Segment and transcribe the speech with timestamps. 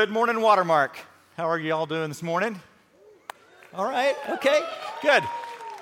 [0.00, 0.98] Good morning, Watermark.
[1.36, 2.58] How are you all doing this morning?
[3.74, 4.62] All right, okay,
[5.02, 5.22] good.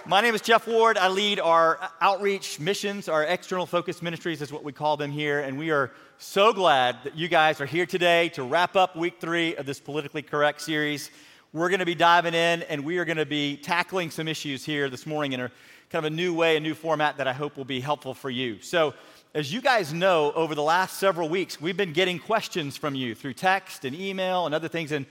[0.07, 0.99] My name is Jeff Ward.
[0.99, 5.39] I lead our outreach missions, our external focus ministries is what we call them here,
[5.39, 9.21] and we are so glad that you guys are here today to wrap up week
[9.21, 11.13] three of this politically correct series.
[11.53, 14.65] We're going to be diving in and we are going to be tackling some issues
[14.65, 15.51] here this morning in a
[15.91, 18.31] kind of a new way, a new format that I hope will be helpful for
[18.31, 18.61] you.
[18.63, 18.95] So,
[19.35, 23.15] as you guys know, over the last several weeks, we've been getting questions from you
[23.15, 25.05] through text and email and other things, and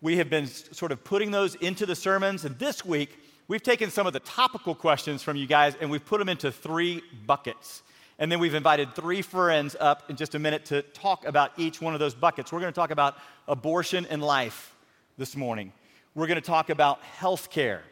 [0.00, 2.44] we have been sort of putting those into the sermons.
[2.44, 6.04] And this week, we've taken some of the topical questions from you guys and we've
[6.04, 7.82] put them into three buckets.
[8.18, 11.80] And then we've invited three friends up in just a minute to talk about each
[11.80, 12.52] one of those buckets.
[12.52, 13.16] We're going to talk about
[13.48, 14.74] abortion and life
[15.18, 15.72] this morning.
[16.14, 17.82] We're going to talk about health care.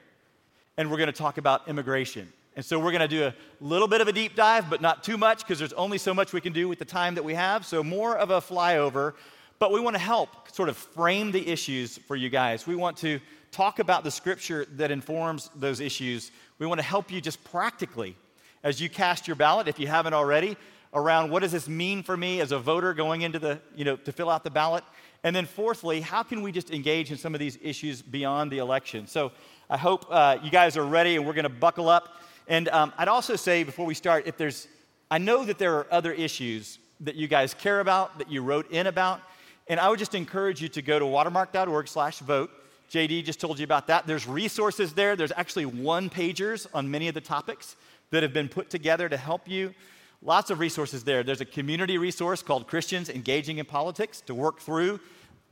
[0.77, 2.33] And we're going to talk about immigration.
[2.59, 5.05] And so we're going to do a little bit of a deep dive, but not
[5.05, 7.35] too much because there's only so much we can do with the time that we
[7.35, 7.65] have.
[7.65, 9.15] So more of a flyover,
[9.61, 12.67] but we want to help sort of frame the issues for you guys.
[12.67, 13.21] We want to
[13.53, 16.33] talk about the scripture that informs those issues.
[16.59, 18.17] We want to help you just practically
[18.65, 20.57] as you cast your ballot, if you haven't already,
[20.93, 23.95] around what does this mean for me as a voter going into the, you know,
[23.95, 24.83] to fill out the ballot.
[25.23, 28.59] And then, fourthly, how can we just engage in some of these issues beyond the
[28.59, 29.07] election?
[29.07, 29.31] So,
[29.71, 32.17] I hope uh, you guys are ready and we're going to buckle up.
[32.49, 34.67] And um, I'd also say before we start, if there's,
[35.11, 38.71] I know that there are other issues that you guys care about, that you wrote
[38.71, 39.21] in about,
[39.69, 42.51] and I would just encourage you to go to watermark.org/vote.
[42.91, 44.07] JD just told you about that.
[44.07, 45.15] There's resources there.
[45.15, 47.77] There's actually one pagers on many of the topics
[48.11, 49.75] that have been put together to help you.
[50.23, 51.23] Lots of resources there.
[51.23, 55.01] There's a community resource called Christians Engaging in Politics to work through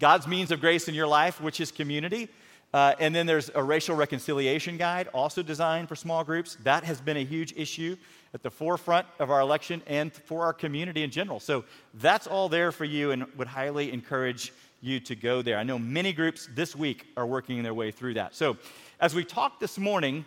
[0.01, 2.29] God's means of grace in your life, which is community.
[2.77, 6.59] Uh, and then there's a racial reconciliation guide, also designed for small groups.
[6.63, 7.97] That has been a huge issue
[8.35, 11.41] at the forefront of our election and for our community in general.
[11.41, 11.65] So
[11.95, 15.57] that's all there for you and would highly encourage you to go there.
[15.57, 18.35] I know many groups this week are working their way through that.
[18.35, 18.59] So
[19.01, 20.27] as we talk this morning,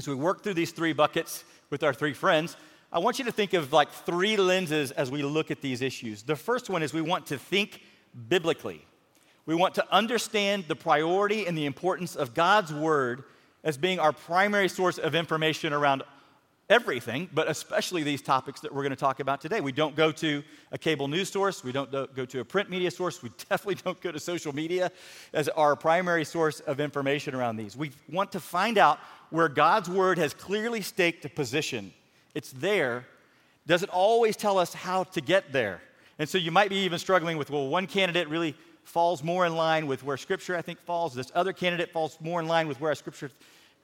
[0.00, 2.56] as we work through these three buckets with our three friends,
[2.92, 6.24] I want you to think of like three lenses as we look at these issues.
[6.24, 7.82] The first one is we want to think
[8.28, 8.84] biblically.
[9.44, 13.24] We want to understand the priority and the importance of God's Word
[13.64, 16.02] as being our primary source of information around
[16.70, 19.60] everything, but especially these topics that we're going to talk about today.
[19.60, 22.90] We don't go to a cable news source, we don't go to a print media
[22.90, 24.90] source, we definitely don't go to social media
[25.32, 27.76] as our primary source of information around these.
[27.76, 29.00] We want to find out
[29.30, 31.92] where God's Word has clearly staked a position.
[32.34, 33.06] It's there.
[33.66, 35.80] Does it always tell us how to get there?
[36.18, 38.54] And so you might be even struggling with, well, one candidate really
[38.84, 41.14] falls more in line with where Scripture, I think, falls.
[41.14, 43.30] This other candidate falls more in line with where Scripture,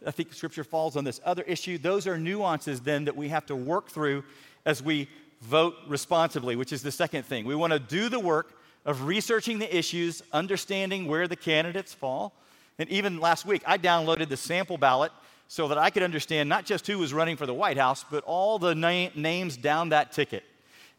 [0.07, 1.79] I think Scripture falls on this other issue.
[1.79, 4.25] Those are nuances then that we have to work through
[4.65, 5.09] as we
[5.43, 7.45] vote responsibly, which is the second thing.
[7.45, 12.35] We want to do the work of researching the issues, understanding where the candidates fall.
[12.79, 15.13] And even last week, I downloaded the sample ballot
[15.49, 18.23] so that I could understand not just who was running for the White House, but
[18.25, 20.45] all the na- names down that ticket.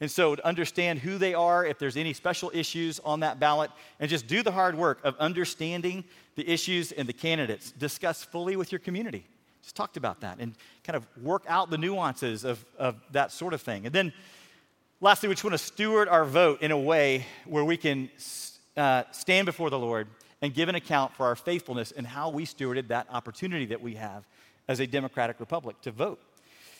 [0.01, 3.69] And so, to understand who they are, if there's any special issues on that ballot,
[3.99, 6.05] and just do the hard work of understanding
[6.35, 7.71] the issues and the candidates.
[7.71, 9.25] Discuss fully with your community.
[9.61, 10.55] Just talked about that and
[10.85, 13.85] kind of work out the nuances of, of that sort of thing.
[13.85, 14.13] And then,
[15.01, 18.09] lastly, we just want to steward our vote in a way where we can
[18.77, 20.07] uh, stand before the Lord
[20.41, 23.95] and give an account for our faithfulness and how we stewarded that opportunity that we
[23.95, 24.25] have
[24.69, 26.21] as a democratic republic to vote.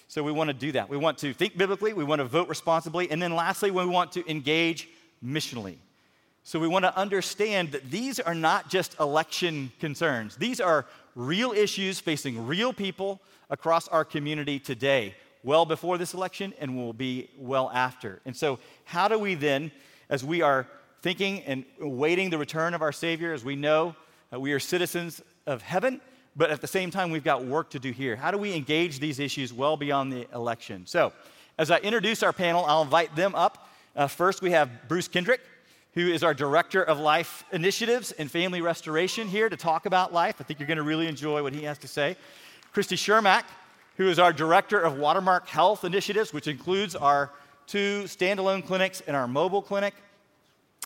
[0.10, 0.90] So we want to do that.
[0.90, 4.12] We want to think biblically, we want to vote responsibly, and then lastly, we want
[4.14, 4.90] to engage
[5.24, 5.76] missionally.
[6.44, 11.52] So we want to understand that these are not just election concerns, these are real
[11.52, 13.22] issues facing real people
[13.52, 18.20] across our community today, well before this election and will be well after.
[18.26, 19.72] And so, how do we then,
[20.10, 20.66] as we are
[21.04, 23.96] thinking and awaiting the return of our Savior, as we know
[24.34, 26.02] uh, we are citizens of heaven,
[26.36, 28.16] but at the same time, we've got work to do here.
[28.16, 30.86] How do we engage these issues well beyond the election?
[30.86, 31.12] So,
[31.58, 33.70] as I introduce our panel, I'll invite them up.
[33.96, 35.42] Uh, first, we have Bruce Kendrick,
[35.94, 40.36] who is our Director of Life Initiatives and Family Restoration here to talk about life.
[40.40, 42.16] I think you're going to really enjoy what he has to say.
[42.72, 43.44] Christy Shermack,
[43.98, 47.32] who is our Director of Watermark Health Initiatives, which includes our
[47.68, 49.94] two standalone clinics and our mobile clinic,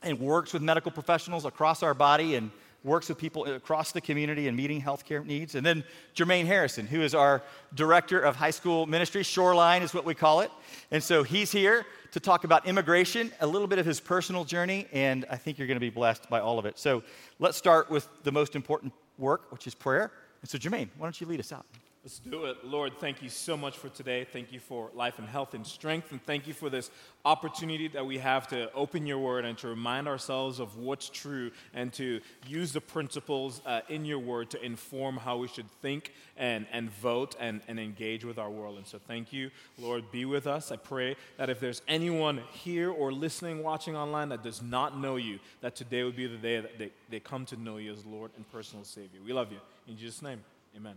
[0.02, 2.50] and works with medical professionals across our body and
[2.84, 5.56] works with people across the community and meeting healthcare needs.
[5.56, 5.84] And then
[6.16, 7.42] Jermaine Harrison, who is our
[7.76, 10.52] director of high school ministry, Shoreline is what we call it.
[10.92, 14.88] And so he's here to talk about immigration, a little bit of his personal journey,
[14.92, 16.78] and I think you're going to be blessed by all of it.
[16.78, 17.04] So
[17.40, 20.12] let's start with the most important work, which is prayer.
[20.42, 21.66] And so, Jermaine, why don't you lead us out?
[22.04, 22.66] Let's do it.
[22.66, 24.26] Lord, thank you so much for today.
[24.26, 26.12] Thank you for life and health and strength.
[26.12, 26.92] And thank you for this
[27.24, 31.52] opportunity that we have to open your word and to remind ourselves of what's true
[31.74, 36.12] and to use the principles uh, in your word to inform how we should think
[36.36, 38.76] and, and vote and, and engage with our world.
[38.76, 39.50] And so thank you,
[39.80, 40.12] Lord.
[40.12, 40.74] Be with us.
[40.74, 45.16] I pray that if there's anyone here or listening, watching online that does not know
[45.16, 48.06] you, that today would be the day that they, they come to know you as
[48.06, 49.22] Lord and personal Savior.
[49.26, 49.60] We love you.
[49.88, 50.42] In Jesus' name,
[50.76, 50.96] amen.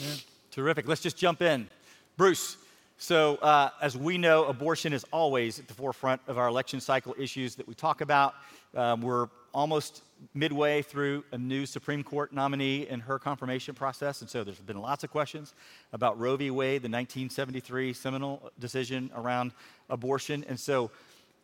[0.00, 0.18] Amen.
[0.58, 0.88] Terrific.
[0.88, 1.68] Let's just jump in.
[2.16, 2.56] Bruce,
[2.96, 7.14] so uh, as we know, abortion is always at the forefront of our election cycle
[7.16, 8.34] issues that we talk about.
[8.74, 10.02] Um, we're almost
[10.34, 14.80] midway through a new Supreme Court nominee in her confirmation process, and so there's been
[14.80, 15.54] lots of questions
[15.92, 16.50] about Roe v.
[16.50, 19.52] Wade, the 1973 seminal decision around
[19.88, 20.44] abortion.
[20.48, 20.90] And so,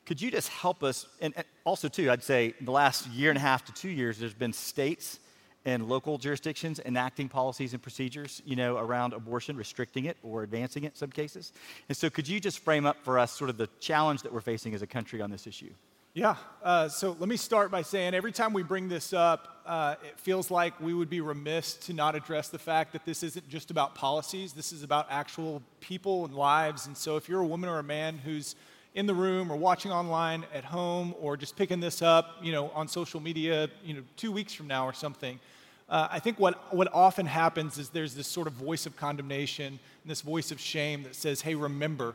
[0.06, 1.06] could you just help us?
[1.20, 4.18] And also, too, I'd say in the last year and a half to two years,
[4.18, 5.20] there's been states
[5.64, 10.84] and local jurisdictions enacting policies and procedures, you know, around abortion, restricting it or advancing
[10.84, 11.52] it in some cases.
[11.88, 14.40] And so, could you just frame up for us sort of the challenge that we're
[14.40, 15.70] facing as a country on this issue?
[16.16, 16.36] Yeah.
[16.62, 20.16] Uh, so let me start by saying every time we bring this up, uh, it
[20.16, 23.72] feels like we would be remiss to not address the fact that this isn't just
[23.72, 24.52] about policies.
[24.52, 26.86] This is about actual people and lives.
[26.86, 28.54] And so if you're a woman or a man who's
[28.94, 32.70] in the room or watching online at home or just picking this up, you know,
[32.70, 35.40] on social media, you know, two weeks from now or something,
[35.88, 39.66] uh, I think what, what often happens is there's this sort of voice of condemnation
[39.66, 42.14] and this voice of shame that says, hey, remember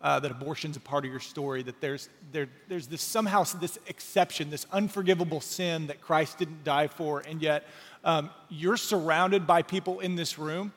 [0.00, 3.78] uh, that abortion's a part of your story, that there's, there, there's this somehow this
[3.86, 7.66] exception, this unforgivable sin that Christ didn't die for, and yet
[8.04, 10.72] um, you're surrounded by people in this room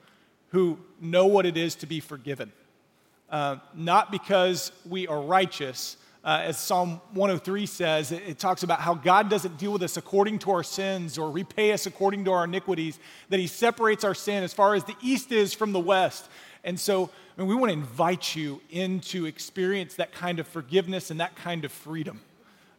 [0.50, 2.52] who know what it is to be forgiven.
[3.30, 8.80] Uh, not because we are righteous, uh, as Psalm 103 says, it, it, talks about
[8.80, 12.32] how God doesn't deal with us according to our sins or repay us according to
[12.32, 15.80] our iniquities, that He separates our sin as far as the east is from the
[15.80, 16.28] west.
[16.64, 21.10] And so I mean, we want to invite you into experience that kind of forgiveness
[21.10, 22.22] and that kind of freedom.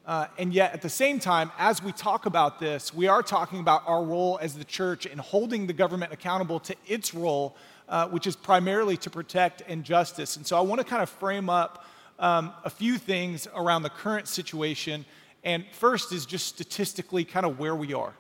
[0.07, 3.61] Uh, and yet, at the same time, as we talk about this, we are talking
[3.61, 7.57] about our role as the church in holding the government accountable to its role,
[7.89, 10.37] uh, which is primarily to protect and justice.
[10.37, 11.87] And so I want to kind of frame up
[12.23, 15.05] um, a few things around the current situation.
[15.45, 18.15] And first is just statistically kind of where we are.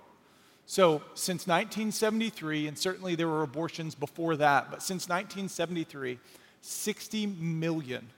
[0.66, 6.18] So, since 1973, and certainly there were abortions before that, but since 1973,
[6.60, 8.08] 60 million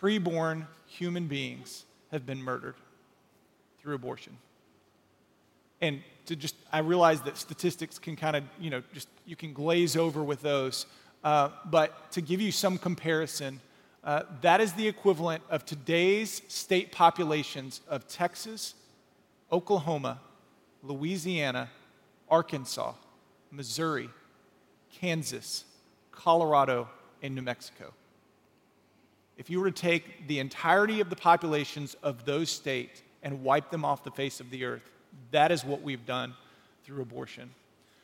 [0.00, 2.74] preborn human beings have been murdered
[3.80, 4.36] through abortion.
[5.80, 9.52] And to just, I realize that statistics can kind of, you know, just, you can
[9.52, 10.86] glaze over with those.
[11.24, 13.60] Uh, but to give you some comparison,
[14.02, 18.74] uh, that is the equivalent of today's state populations of Texas,
[19.52, 20.20] Oklahoma,
[20.82, 21.68] Louisiana,
[22.30, 22.94] Arkansas,
[23.50, 24.08] Missouri,
[24.92, 25.64] Kansas,
[26.12, 26.88] Colorado,
[27.22, 27.92] and New Mexico.
[29.36, 33.70] If you were to take the entirety of the populations of those states and wipe
[33.70, 34.90] them off the face of the earth,
[35.30, 36.34] that is what we've done
[36.84, 37.50] through abortion.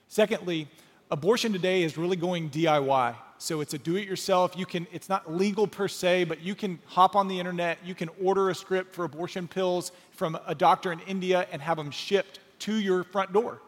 [0.08, 0.68] Secondly,
[1.10, 3.14] abortion today is really going DIY.
[3.38, 4.54] So it's a do it yourself.
[4.56, 7.94] You can it's not legal per se, but you can hop on the internet, you
[7.94, 11.90] can order a script for abortion pills from a doctor in India and have them
[11.90, 13.60] shipped to your front door.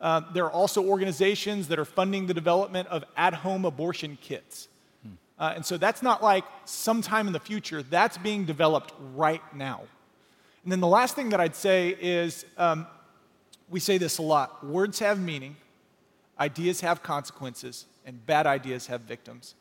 [0.00, 4.68] Uh, there are also organizations that are funding the development of at home abortion kits.
[5.02, 5.12] Hmm.
[5.38, 9.80] Uh, and so that's not like sometime in the future, that's being developed right now.
[10.62, 12.86] And then the last thing that I'd say is um,
[13.70, 15.56] we say this a lot words have meaning,
[16.38, 19.54] Ideas have consequences, and bad ideas have victims.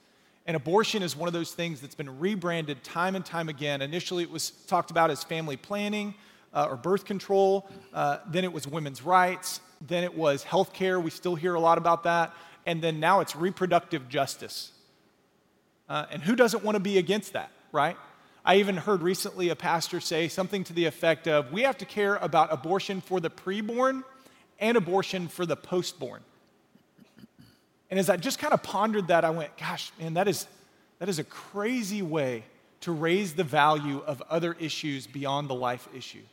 [0.45, 3.81] And abortion is one of those things that's been rebranded time and time again.
[3.81, 6.13] Initially, it was talked about as family planning
[6.53, 7.67] uh, or birth control.
[7.93, 9.59] Uh, then it was women's rights.
[9.81, 10.99] Then it was health care.
[10.99, 12.31] We still hear a lot about that.
[12.67, 14.71] And then now it's reproductive justice.
[15.89, 17.97] Uh, and who doesn't want to be against that, right?
[18.43, 21.85] I even heard recently a pastor say something to the effect of we have to
[21.85, 24.03] care about abortion for the preborn
[24.59, 26.19] and abortion for the postborn.
[27.89, 30.47] And as I just kind of pondered that, I went, gosh, man, that is,
[30.99, 32.43] that is a crazy way
[32.81, 36.23] to raise the value of other issues beyond the life issue.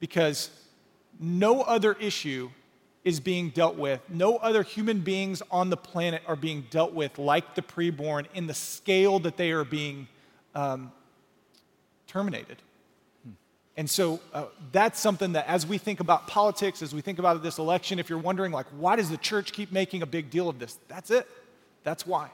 [0.00, 0.50] Because
[1.18, 2.50] no other issue
[3.04, 4.00] is being dealt with.
[4.08, 8.48] No other human beings on the planet are being dealt with like the preborn in
[8.48, 10.08] the scale that they are being
[10.56, 10.90] um,
[12.08, 12.56] terminated.
[13.76, 17.42] And so uh, that's something that, as we think about politics, as we think about
[17.42, 20.48] this election, if you're wondering, like, why does the church keep making a big deal
[20.48, 20.78] of this?
[20.88, 21.28] That's it.
[21.84, 22.30] That's why.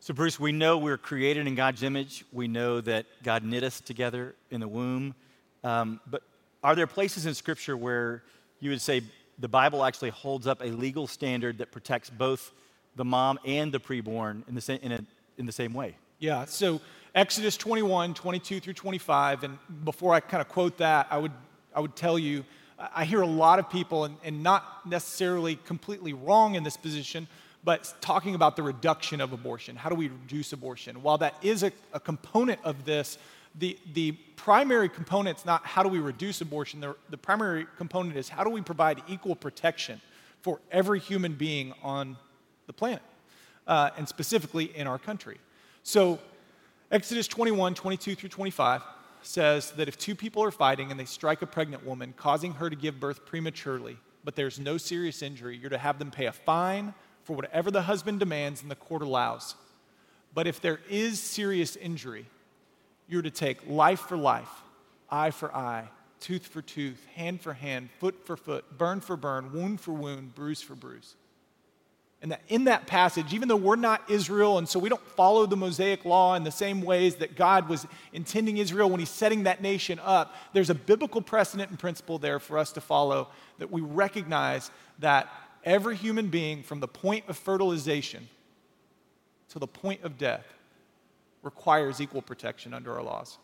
[0.00, 2.24] So, Bruce, we know we're created in God's image.
[2.32, 5.14] We know that God knit us together in the womb.
[5.62, 6.22] Um, but
[6.62, 8.24] are there places in Scripture where
[8.58, 9.02] you would say
[9.38, 12.52] the Bible actually holds up a legal standard that protects both
[12.96, 15.00] the mom and the preborn in the same, in, a,
[15.36, 15.96] in the same way.
[16.18, 16.80] Yeah, so
[17.14, 21.32] Exodus 21, 22 through 25, and before I kind of quote that, I would,
[21.74, 22.44] I would tell you,
[22.78, 27.26] I hear a lot of people, and, and not necessarily completely wrong in this position,
[27.64, 29.74] but talking about the reduction of abortion.
[29.74, 31.02] How do we reduce abortion?
[31.02, 33.18] While that is a, a component of this,
[33.58, 38.16] the, the primary component is not how do we reduce abortion, the, the primary component
[38.16, 40.00] is how do we provide equal protection
[40.42, 42.16] for every human being on
[42.66, 43.02] the planet,
[43.66, 45.38] uh, and specifically in our country.
[45.82, 46.18] So,
[46.90, 48.82] Exodus 21, 22 through 25
[49.20, 52.70] says that if two people are fighting and they strike a pregnant woman, causing her
[52.70, 56.32] to give birth prematurely, but there's no serious injury, you're to have them pay a
[56.32, 59.54] fine for whatever the husband demands and the court allows.
[60.32, 62.24] But if there is serious injury,
[63.06, 64.48] you're to take life for life,
[65.10, 65.88] eye for eye,
[66.20, 70.34] tooth for tooth, hand for hand, foot for foot, burn for burn, wound for wound,
[70.34, 71.16] bruise for bruise.
[72.20, 75.46] And that in that passage, even though we're not Israel, and so we don't follow
[75.46, 79.44] the Mosaic law in the same ways that God was intending Israel when He's setting
[79.44, 83.70] that nation up, there's a biblical precedent and principle there for us to follow that
[83.70, 85.28] we recognize that
[85.62, 88.28] every human being, from the point of fertilization
[89.50, 90.44] to the point of death,
[91.44, 93.38] requires equal protection under our laws.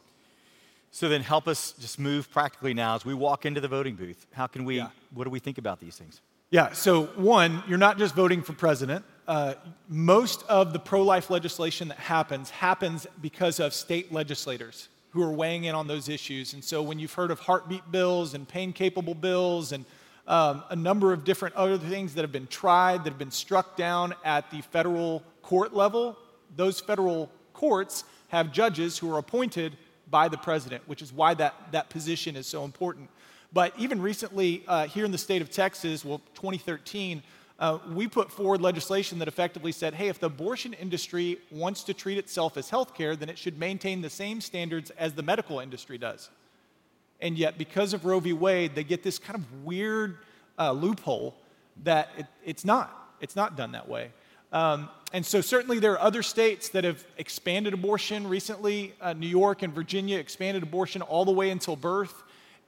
[0.91, 4.27] So then help us just move practically now as we walk into the voting booth.
[4.33, 4.91] How can we, Yeah.
[5.13, 6.21] what do we think about these things?
[6.55, 9.05] Yeah, so one, you're not just voting for president.
[9.27, 9.55] Uh,
[9.89, 15.33] most of the pro life legislation that happens happens because of state legislators who are
[15.33, 16.55] weighing in on those issues.
[16.55, 19.85] And so when you've heard of heartbeat bills and pain capable bills and
[20.29, 23.77] um, a number of different other things that have been tried, that have been struck
[23.77, 26.17] down at the federal court level,
[26.55, 29.77] those federal courts have judges who are appointed
[30.09, 33.11] by the president, which is why that, that position is so important.
[33.55, 37.23] But even recently, uh, here in the state of Texas, well, 2013,
[37.61, 41.95] uh, we put forward legislation that effectively said, hey, if the abortion industry wants to
[41.95, 45.97] treat itself as healthcare, then it should maintain the same standards as the medical industry
[45.97, 46.31] does.
[47.21, 48.33] And yet, because of Roe v.
[48.33, 50.19] Wade, they get this kind of weird
[50.59, 51.37] uh, loophole
[51.85, 53.15] that it, it's not.
[53.21, 54.11] It's not done that way.
[54.53, 58.95] Um, and so, certainly, there are other states that have expanded abortion recently.
[59.01, 62.25] Uh, New York and Virginia expanded abortion all the way until birth.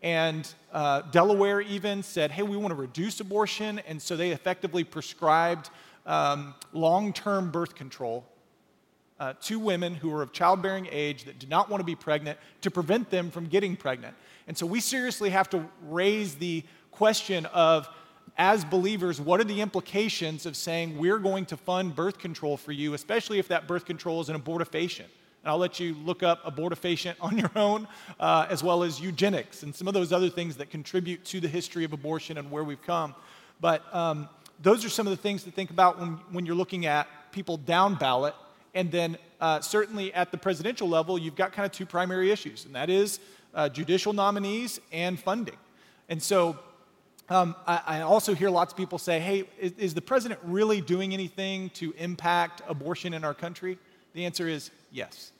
[0.06, 3.80] And uh, Delaware even said, hey, we want to reduce abortion.
[3.88, 5.68] And so they effectively prescribed
[6.06, 8.24] um, long term birth control
[9.18, 12.38] uh, to women who are of childbearing age that do not want to be pregnant
[12.60, 14.14] to prevent them from getting pregnant.
[14.46, 17.88] And so we seriously have to raise the question of,
[18.38, 22.70] as believers, what are the implications of saying we're going to fund birth control for
[22.70, 25.08] you, especially if that birth control is an abortifacient?
[25.46, 27.86] And I'll let you look up abortifacient on your own,
[28.18, 31.46] uh, as well as eugenics and some of those other things that contribute to the
[31.46, 33.14] history of abortion and where we've come.
[33.60, 34.28] But um,
[34.60, 37.58] those are some of the things to think about when, when you're looking at people
[37.58, 38.34] down ballot.
[38.74, 42.64] And then, uh, certainly at the presidential level, you've got kind of two primary issues,
[42.64, 43.20] and that is
[43.54, 45.58] uh, judicial nominees and funding.
[46.08, 46.58] And so,
[47.28, 50.80] um, I, I, also hear lots of people say, hey, is, is the president really
[50.80, 53.78] doing anything to impact abortion in our country?
[54.14, 55.30] The answer is yes.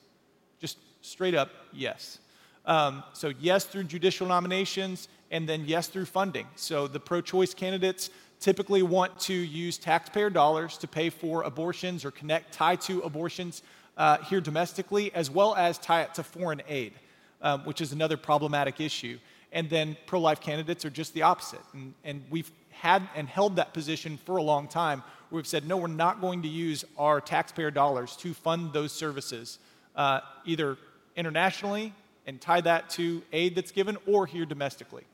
[1.06, 2.18] Straight up, yes.
[2.64, 6.48] Um, so, yes, through judicial nominations, and then yes, through funding.
[6.56, 8.10] So, the pro choice candidates
[8.40, 13.62] typically want to use taxpayer dollars to pay for abortions or connect, tie to abortions
[13.96, 16.92] uh, here domestically, as well as tie it to foreign aid,
[17.40, 19.16] um, which is another problematic issue.
[19.52, 21.62] And then pro life candidates are just the opposite.
[21.72, 25.68] And, and we've had and held that position for a long time where we've said,
[25.68, 29.60] no, we're not going to use our taxpayer dollars to fund those services,
[29.94, 30.76] uh, either
[31.16, 31.92] internationally
[32.26, 35.04] and tie that to aid that's given or here domestically.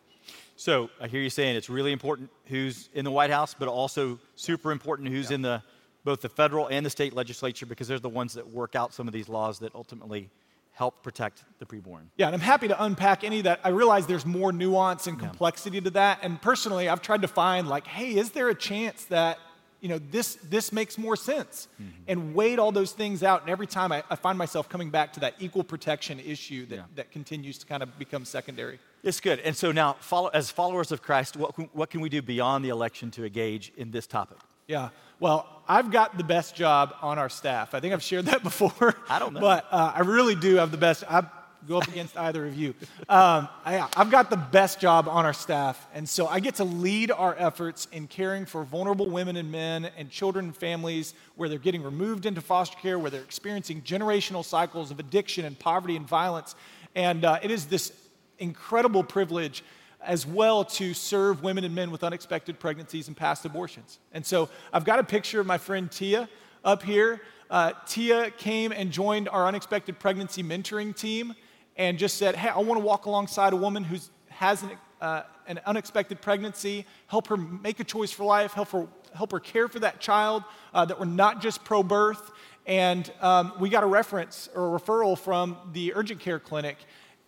[0.56, 4.18] So I hear you saying it's really important who's in the White House, but also
[4.36, 5.34] super important who's Yeah.
[5.36, 5.62] in the
[6.04, 9.06] both the federal and the state legislature because they're the ones that work out some
[9.06, 10.28] of these laws that ultimately
[10.72, 12.06] help protect the preborn.
[12.16, 13.60] Yeah, and I'm happy to unpack any of that.
[13.62, 16.18] I realize there's more nuance and complexity to that.
[16.22, 19.38] And personally, I've tried to find like, hey, is there a chance that
[19.82, 21.68] you know this this makes more sense?
[22.08, 23.42] And weighed all those things out.
[23.42, 26.76] And every time I, I find myself coming back to that equal protection issue that,
[26.76, 26.82] Yeah.
[26.94, 28.78] that continues to kind of become secondary.
[29.02, 29.40] It's good.
[29.40, 32.64] And so now, follow, as followers of Christ, what, can- what can we do beyond
[32.64, 34.38] the election to engage in this topic?
[34.68, 34.90] Yeah.
[35.18, 37.74] Well, I've got the best job on our staff.
[37.74, 38.94] I think I've shared that before.
[39.08, 39.40] I don't know.
[39.40, 41.02] But uh, I really do have the best.
[41.08, 41.24] I
[41.68, 42.74] go up against either of you.
[43.08, 45.86] Um, I, I've got the best job on our staff.
[45.94, 49.90] And so I get to lead our efforts in caring for vulnerable women and men
[49.96, 54.44] and children and families where they're getting removed into foster care, where they're experiencing generational
[54.44, 56.54] cycles of addiction and poverty and violence.
[56.94, 57.92] And uh, it is this
[58.38, 59.62] incredible privilege
[60.00, 63.98] as well to serve women and men with unexpected pregnancies and past abortions.
[64.12, 66.28] And so I've got a picture of my friend Tia
[66.64, 67.20] up here.
[67.50, 71.34] Uh, Tia came and joined our unexpected pregnancy mentoring team
[71.76, 73.98] and just said, Hey, I want to walk alongside a woman who
[74.28, 78.86] has an, uh, an unexpected pregnancy, help her make a choice for life, help her,
[79.14, 82.30] help her care for that child, uh, that we're not just pro birth.
[82.66, 86.76] And um, we got a reference or a referral from the urgent care clinic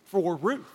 [0.05, 0.65] for Ruth.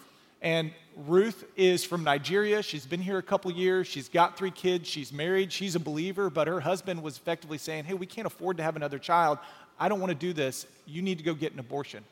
[0.42, 2.62] And Ruth is from Nigeria.
[2.62, 3.86] She's been here a couple years.
[3.86, 4.88] She's got three kids.
[4.88, 5.52] She's married.
[5.52, 8.76] She's a believer, but her husband was effectively saying, Hey, we can't afford to have
[8.76, 9.38] another child.
[9.78, 10.66] I don't want to do this.
[10.86, 12.04] You need to go get an abortion.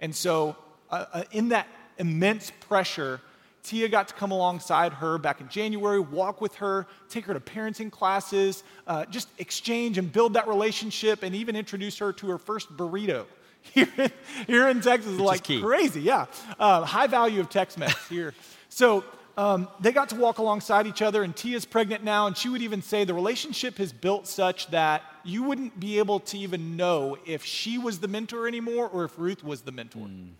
[0.00, 0.56] And so,
[0.90, 1.68] uh, uh, in that
[1.98, 3.20] immense pressure,
[3.62, 7.40] Tia got to come alongside her back in January, walk with her, take her to
[7.40, 12.38] parenting classes, uh, just exchange and build that relationship, and even introduce her to her
[12.38, 13.26] first burrito.
[13.74, 14.10] Here in,
[14.46, 16.24] here in Texas is like crazy, yeah.
[16.58, 18.32] Uh, high value of Tex Mex here.
[18.70, 19.04] so
[19.36, 22.62] um, they got to walk alongside each other, and Tia's pregnant now, and she would
[22.62, 27.18] even say the relationship has built such that you wouldn't be able to even know
[27.26, 30.06] if she was the mentor anymore or if Ruth was the mentor.
[30.06, 30.30] Mm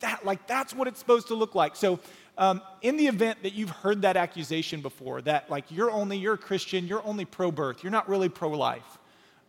[0.00, 1.98] that like that's what it's supposed to look like so
[2.38, 6.34] um, in the event that you've heard that accusation before that like you're only you're
[6.34, 8.98] a christian you're only pro-birth you're not really pro-life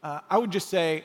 [0.03, 1.03] uh, i would just say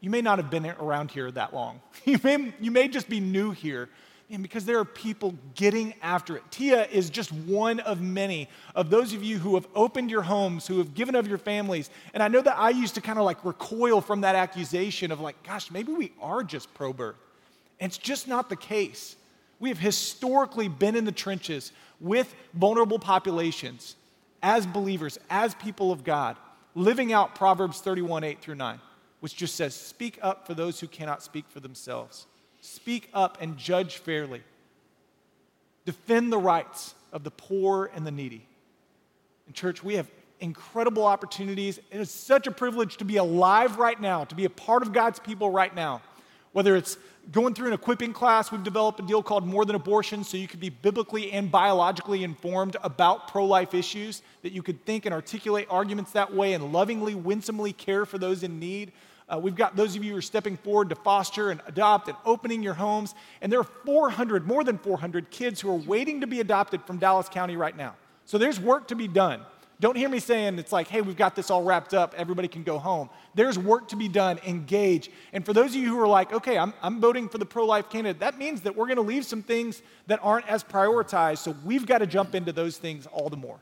[0.00, 3.20] you may not have been around here that long you may, you may just be
[3.20, 3.88] new here
[4.30, 6.42] and because there are people getting after it.
[6.50, 10.66] Tia is just one of many of those of you who have opened your homes,
[10.66, 11.90] who have given of your families.
[12.12, 15.20] And I know that I used to kind of like recoil from that accusation of
[15.20, 17.16] like, gosh, maybe we are just pro birth.
[17.78, 19.16] It's just not the case.
[19.58, 23.96] We have historically been in the trenches with vulnerable populations
[24.42, 26.36] as believers, as people of God,
[26.74, 28.80] living out Proverbs 31 8 through 9,
[29.20, 32.26] which just says, Speak up for those who cannot speak for themselves.
[32.60, 34.42] Speak up and judge fairly.
[35.84, 38.46] Defend the rights of the poor and the needy.
[39.46, 40.08] In church, we have
[40.40, 41.78] incredible opportunities.
[41.90, 44.92] It is such a privilege to be alive right now, to be a part of
[44.92, 46.02] God's people right now.
[46.56, 46.96] Whether it's
[47.32, 50.48] going through an equipping class, we've developed a deal called More Than Abortion so you
[50.48, 55.12] can be biblically and biologically informed about pro life issues, that you could think and
[55.12, 58.92] articulate arguments that way and lovingly, winsomely care for those in need.
[59.28, 62.16] Uh, we've got those of you who are stepping forward to foster and adopt and
[62.24, 63.14] opening your homes.
[63.42, 66.96] And there are 400, more than 400 kids who are waiting to be adopted from
[66.96, 67.96] Dallas County right now.
[68.24, 69.42] So there's work to be done.
[69.78, 72.62] Don't hear me saying it's like, hey, we've got this all wrapped up, everybody can
[72.62, 73.10] go home.
[73.34, 75.10] There's work to be done, engage.
[75.34, 77.66] And for those of you who are like, okay, I'm, I'm voting for the pro
[77.66, 81.38] life candidate, that means that we're going to leave some things that aren't as prioritized.
[81.38, 83.58] So we've got to jump into those things all the more.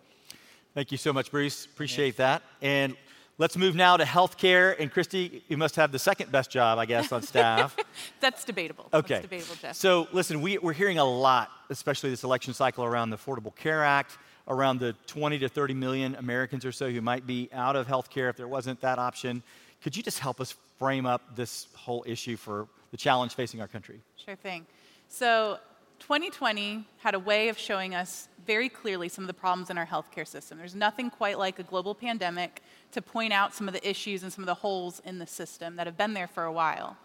[0.75, 1.65] Thank you so much, Bruce.
[1.65, 2.43] Appreciate that.
[2.63, 2.97] And
[3.39, 4.77] let's move now to healthcare.
[4.79, 7.77] And Christy, you must have the second best job, I guess, on staff.
[8.21, 8.89] That's debatable.
[8.95, 9.15] Okay.
[9.15, 9.75] That's debatable, Jeff.
[9.75, 13.83] So listen, we, we're hearing a lot, especially this election cycle, around the Affordable Care
[13.83, 14.17] Act
[14.49, 18.11] around the 20 to 30 million Americans or so who might be out of health
[18.11, 19.43] care if there wasn't that option.
[19.83, 23.69] Could you just help us frame up this whole issue for the challenge facing our
[23.69, 24.01] country?
[24.17, 24.67] Sure thing.
[25.09, 25.59] So,
[26.01, 29.87] 2020 had a way of showing us very clearly some of the problems in our
[29.87, 30.59] healthcare system.
[30.59, 34.33] There's nothing quite like a global pandemic to point out some of the issues and
[34.33, 36.97] some of the holes in the system that have been there for a while.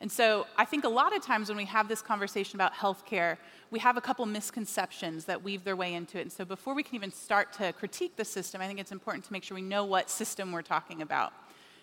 [0.00, 3.38] And so I think a lot of times when we have this conversation about healthcare,
[3.70, 6.22] we have a couple misconceptions that weave their way into it.
[6.22, 9.24] And so before we can even start to critique the system, I think it's important
[9.24, 11.32] to make sure we know what system we're talking about.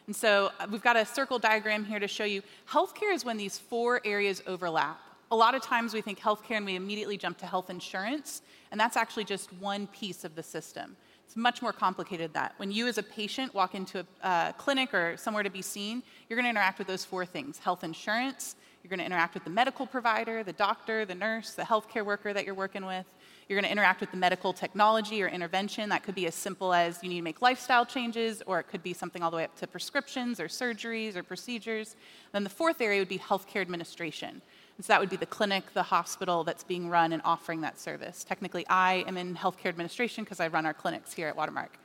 [0.05, 3.37] And so uh, we've got a circle diagram here to show you healthcare is when
[3.37, 4.99] these four areas overlap.
[5.31, 8.79] A lot of times we think healthcare and we immediately jump to health insurance, and
[8.79, 10.95] that's actually just one piece of the system.
[11.25, 12.53] It's much more complicated than that.
[12.57, 16.03] When you, as a patient, walk into a uh, clinic or somewhere to be seen,
[16.29, 19.45] you're going to interact with those four things health insurance, you're going to interact with
[19.45, 23.05] the medical provider, the doctor, the nurse, the healthcare worker that you're working with.
[23.47, 25.87] You're going to interact with the medical technology or intervention.
[25.89, 28.83] That could be as simple as you need to make lifestyle changes, or it could
[28.83, 31.95] be something all the way up to prescriptions or surgeries or procedures.
[32.33, 34.41] Then the fourth area would be healthcare administration.
[34.77, 37.79] And so that would be the clinic, the hospital that's being run and offering that
[37.79, 38.23] service.
[38.23, 41.77] Technically, I am in healthcare administration because I run our clinics here at Watermark.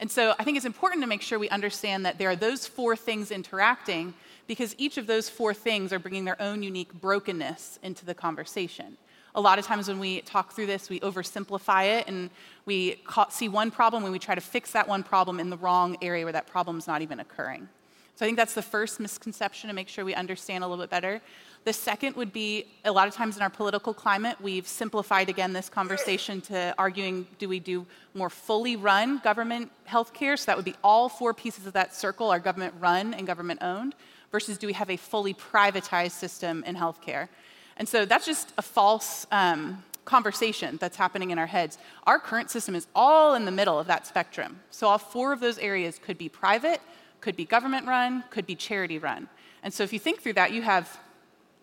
[0.00, 2.66] And so I think it's important to make sure we understand that there are those
[2.66, 4.14] four things interacting
[4.46, 8.96] because each of those four things are bringing their own unique brokenness into the conversation.
[9.34, 12.30] A lot of times when we talk through this, we oversimplify it and
[12.64, 15.96] we see one problem and we try to fix that one problem in the wrong
[16.00, 17.68] area where that problem's not even occurring.
[18.14, 20.90] So I think that's the first misconception to make sure we understand a little bit
[20.90, 21.20] better.
[21.64, 25.52] The second would be a lot of times in our political climate, we've simplified again
[25.52, 30.38] this conversation to arguing do we do more fully run government healthcare?
[30.38, 33.62] So that would be all four pieces of that circle are government run and government
[33.62, 33.94] owned,
[34.30, 37.28] versus do we have a fully privatized system in healthcare?
[37.76, 41.78] And so that's just a false um, conversation that's happening in our heads.
[42.06, 44.60] Our current system is all in the middle of that spectrum.
[44.70, 46.80] So all four of those areas could be private,
[47.20, 49.28] could be government run, could be charity run.
[49.62, 50.98] And so if you think through that, you have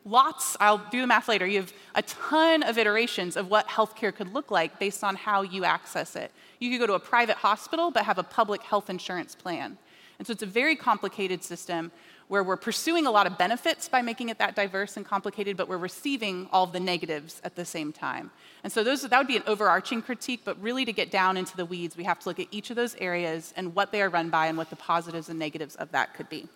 [0.05, 4.15] lots, I'll do the math later, you have a ton of iterations of what healthcare
[4.15, 6.31] could look like based on how you access it.
[6.59, 9.77] You could go to a private hospital but have a public health insurance plan.
[10.17, 11.91] And so it's a very complicated system
[12.27, 15.67] where we're pursuing a lot of benefits by making it that diverse and complicated, but
[15.67, 18.31] we're receiving all the negatives at the same time.
[18.63, 21.55] And so those, that would be an overarching critique, but really to get down into
[21.55, 24.09] the weeds, we have to look at each of those areas and what they are
[24.09, 26.47] run by and what the positives and negatives of that could be.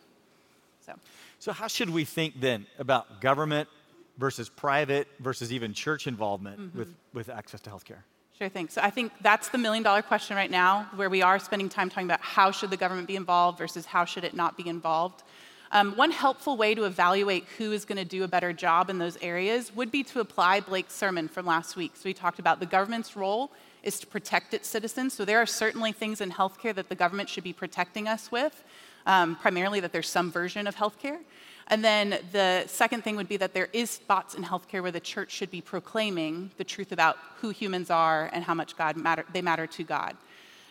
[0.84, 0.94] So,
[1.39, 3.69] so how should we think then about government
[4.17, 6.78] versus private versus even church involvement mm-hmm.
[6.78, 8.04] with, with access to healthcare?
[8.38, 8.69] Sure thing.
[8.69, 11.89] So I think that's the million dollar question right now, where we are spending time
[11.89, 15.23] talking about how should the government be involved versus how should it not be involved.
[15.71, 18.97] Um, one helpful way to evaluate who is going to do a better job in
[18.97, 21.95] those areas would be to apply Blake's sermon from last week.
[21.95, 23.52] So we talked about the government's role
[23.84, 25.13] is to protect its citizens.
[25.13, 28.63] So there are certainly things in healthcare that the government should be protecting us with,
[29.06, 31.20] um, primarily that there's some version of healthcare.
[31.68, 35.00] And then the second thing would be that there is spots in healthcare where the
[35.00, 39.24] church should be proclaiming the truth about who humans are and how much God matter,
[39.34, 40.18] they matter to God.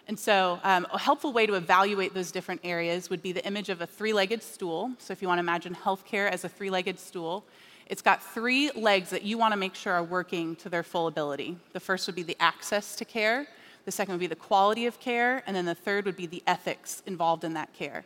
[0.09, 3.69] And so, um, a helpful way to evaluate those different areas would be the image
[3.69, 4.91] of a three legged stool.
[4.99, 7.45] So, if you want to imagine healthcare as a three legged stool,
[7.87, 11.09] it's got three legs that you want to make sure are working to their full
[11.09, 11.59] ability.
[11.75, 13.47] The first would be the access to care,
[13.85, 16.43] the second would be the quality of care, and then the third would be the
[16.47, 18.05] ethics involved in that care.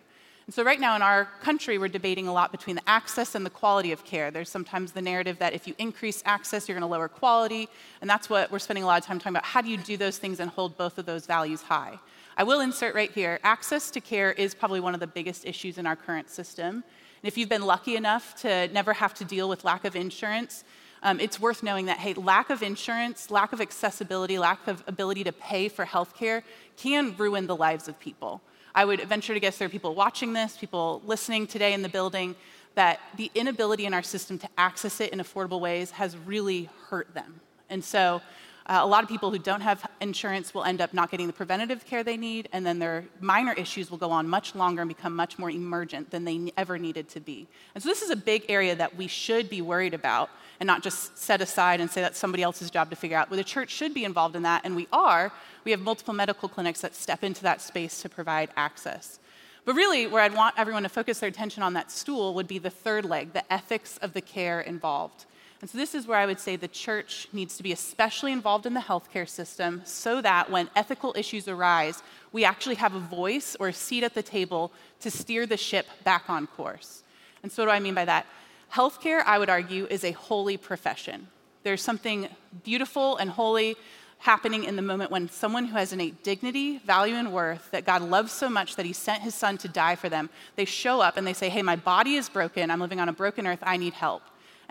[0.53, 3.49] So, right now in our country, we're debating a lot between the access and the
[3.49, 4.31] quality of care.
[4.31, 7.71] There's sometimes the narrative that if you increase access, you're going to lower quality.
[8.03, 9.47] And that's what we're spending a lot of time talking about.
[9.47, 11.99] How do you do those things and hold both of those values high?
[12.37, 15.79] I will insert right here access to care is probably one of the biggest issues
[15.79, 16.69] in our current system.
[16.75, 16.85] And
[17.23, 20.65] if you've been lucky enough to never have to deal with lack of insurance,
[21.03, 25.25] um, it's worth knowing that, hey, lack of insurance, lack of accessibility, lack of ability
[25.25, 26.43] to pay for healthcare
[26.77, 28.43] can ruin the lives of people.
[28.75, 31.89] I would venture to guess there are people watching this, people listening today in the
[31.89, 32.35] building,
[32.75, 37.13] that the inability in our system to access it in affordable ways has really hurt
[37.15, 37.41] them.
[37.69, 38.23] And so
[38.67, 41.33] uh, a lot of people who don't have insurance will end up not getting the
[41.33, 44.89] preventative care they need, and then their minor issues will go on much longer and
[44.89, 47.49] become much more emergent than they ever needed to be.
[47.75, 50.83] And so, this is a big area that we should be worried about and not
[50.83, 53.31] just set aside and say that's somebody else's job to figure out.
[53.31, 55.33] Well, the church should be involved in that, and we are.
[55.65, 59.19] We have multiple medical clinics that step into that space to provide access.
[59.65, 62.59] But really, where I'd want everyone to focus their attention on that stool would be
[62.59, 65.27] the third leg, the ethics of the care involved.
[65.63, 68.67] And so, this is where I would say the church needs to be especially involved
[68.67, 73.57] in the healthcare system so that when ethical issues arise, we actually have a voice
[73.61, 74.73] or a seat at the table
[75.03, 77.05] to steer the ship back on course.
[77.45, 78.27] And so, what do I mean by that?
[78.73, 81.29] Healthcare, I would argue, is a holy profession.
[81.63, 82.29] There's something
[82.65, 83.77] beautiful and holy
[84.19, 88.03] happening in the moment when someone who has innate dignity, value, and worth that God
[88.03, 91.17] loves so much that he sent his son to die for them, they show up
[91.17, 92.69] and they say, Hey, my body is broken.
[92.69, 93.61] I'm living on a broken earth.
[93.63, 94.23] I need help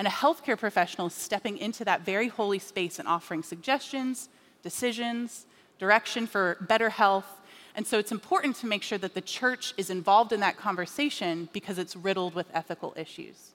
[0.01, 4.29] and a healthcare professional stepping into that very holy space and offering suggestions,
[4.63, 5.45] decisions,
[5.77, 7.27] direction for better health.
[7.75, 11.49] And so it's important to make sure that the church is involved in that conversation
[11.53, 13.51] because it's riddled with ethical issues.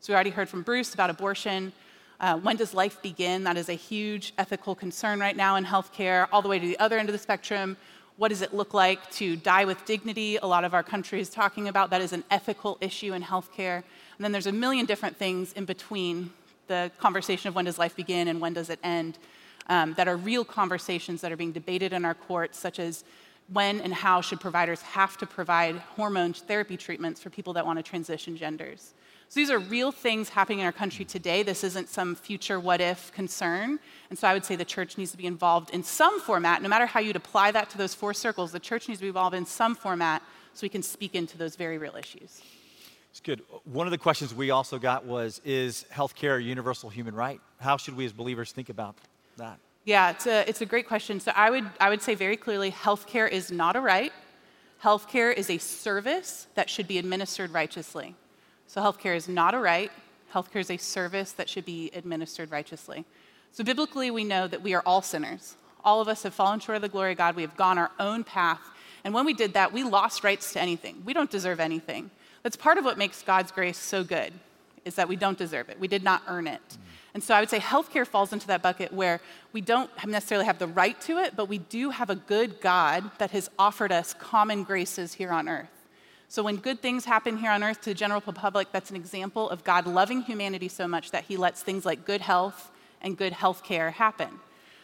[0.00, 1.70] So we already heard from Bruce about abortion.
[2.18, 3.44] Uh, when does life begin?
[3.44, 6.78] That is a huge ethical concern right now in healthcare, all the way to the
[6.78, 7.76] other end of the spectrum.
[8.16, 10.36] What does it look like to die with dignity?
[10.36, 13.82] A lot of our country is talking about that is an ethical issue in healthcare.
[14.20, 16.30] And then there's a million different things in between
[16.66, 19.16] the conversation of when does life begin and when does it end
[19.70, 23.02] um, that are real conversations that are being debated in our courts, such as
[23.50, 27.78] when and how should providers have to provide hormone therapy treatments for people that want
[27.78, 28.92] to transition genders.
[29.30, 31.42] So these are real things happening in our country today.
[31.42, 33.80] This isn't some future what if concern.
[34.10, 36.60] And so I would say the church needs to be involved in some format.
[36.60, 39.08] No matter how you'd apply that to those four circles, the church needs to be
[39.08, 42.42] involved in some format so we can speak into those very real issues.
[43.10, 43.42] It's good.
[43.64, 47.40] One of the questions we also got was Is healthcare a universal human right?
[47.58, 48.96] How should we as believers think about
[49.36, 49.58] that?
[49.84, 51.20] Yeah, it's a, it's a great question.
[51.20, 54.12] So I would, I would say very clearly healthcare is not a right.
[54.82, 58.14] Healthcare is a service that should be administered righteously.
[58.66, 59.90] So healthcare is not a right.
[60.32, 63.04] Healthcare is a service that should be administered righteously.
[63.52, 65.56] So biblically, we know that we are all sinners.
[65.84, 67.34] All of us have fallen short of the glory of God.
[67.34, 68.60] We have gone our own path.
[69.02, 71.02] And when we did that, we lost rights to anything.
[71.04, 72.10] We don't deserve anything.
[72.42, 74.32] That's part of what makes God's grace so good,
[74.84, 75.78] is that we don't deserve it.
[75.78, 76.60] We did not earn it.
[76.68, 76.76] Mm.
[77.14, 79.20] And so I would say healthcare falls into that bucket where
[79.52, 83.10] we don't necessarily have the right to it, but we do have a good God
[83.18, 85.68] that has offered us common graces here on earth.
[86.28, 89.50] So when good things happen here on earth to the general public, that's an example
[89.50, 92.70] of God loving humanity so much that he lets things like good health
[93.02, 94.28] and good health care happen.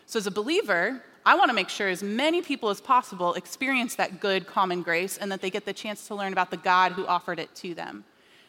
[0.06, 3.96] So, as a believer, I want to make sure as many people as possible experience
[3.96, 6.92] that good common grace and that they get the chance to learn about the God
[6.92, 8.04] who offered it to them.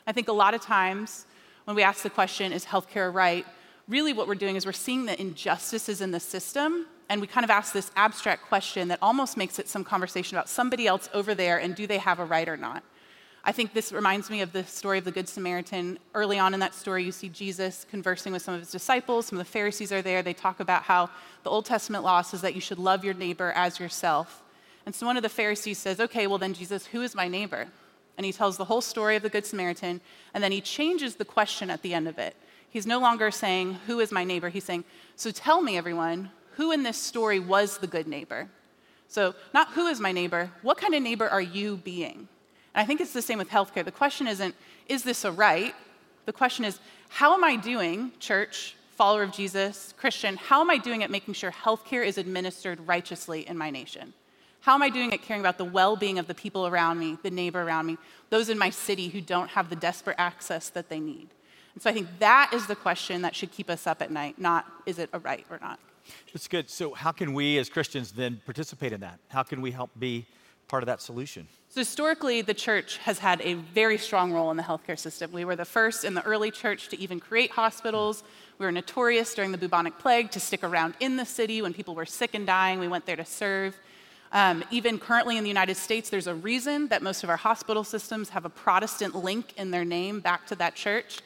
[0.06, 1.26] I think a lot of times
[1.66, 3.48] when we ask the question, is healthcare right?
[3.88, 7.44] Really, what we're doing is we're seeing the injustices in the system, and we kind
[7.44, 11.34] of ask this abstract question that almost makes it some conversation about somebody else over
[11.34, 12.84] there and do they have a right or not.
[13.44, 16.00] I think this reminds me of the story of the Good Samaritan.
[16.14, 19.28] Early on in that story, you see Jesus conversing with some of his disciples.
[19.28, 20.22] Some of the Pharisees are there.
[20.22, 21.10] They talk about how
[21.44, 24.44] the Old Testament law says that you should love your neighbor as yourself.
[24.86, 27.68] And so one of the Pharisees says, Okay, well then, Jesus, who is my neighbor?
[28.18, 30.02] And he tells the whole story of the Good Samaritan,
[30.34, 32.36] and then he changes the question at the end of it.
[32.70, 34.50] He's no longer saying, Who is my neighbor?
[34.50, 34.84] He's saying,
[35.16, 38.50] So tell me, everyone, who in this story was the good neighbor?
[39.08, 42.28] So, not who is my neighbor, what kind of neighbor are you being?
[42.78, 43.84] And I think it's the same with healthcare.
[43.84, 44.54] The question isn't,
[44.88, 45.74] is this a right?
[46.28, 50.78] The question is, how am I doing, church, follower of Jesus, Christian, how am I
[50.78, 54.14] doing at making sure healthcare is administered righteously in my nation?
[54.62, 57.18] How am I doing at caring about the well being of the people around me,
[57.24, 57.98] the neighbor around me,
[58.30, 61.30] those in my city who don't have the desperate access that they need?
[61.74, 64.38] And so I think that is the question that should keep us up at night,
[64.38, 65.80] not is it a right or not.
[66.32, 66.70] That's good.
[66.70, 69.20] So, how can we as Christians then participate in that?
[69.30, 70.28] How can we help be
[70.68, 71.48] part of that solution?
[71.70, 75.34] So, historically, the church has had a very strong role in the healthcare system.
[75.34, 78.24] We were the first in the early church to even create hospitals.
[78.58, 81.94] We were notorious during the bubonic plague to stick around in the city when people
[81.94, 82.80] were sick and dying.
[82.80, 83.78] We went there to serve.
[84.32, 87.84] Um, even currently in the United States, there's a reason that most of our hospital
[87.84, 91.20] systems have a Protestant link in their name back to that church.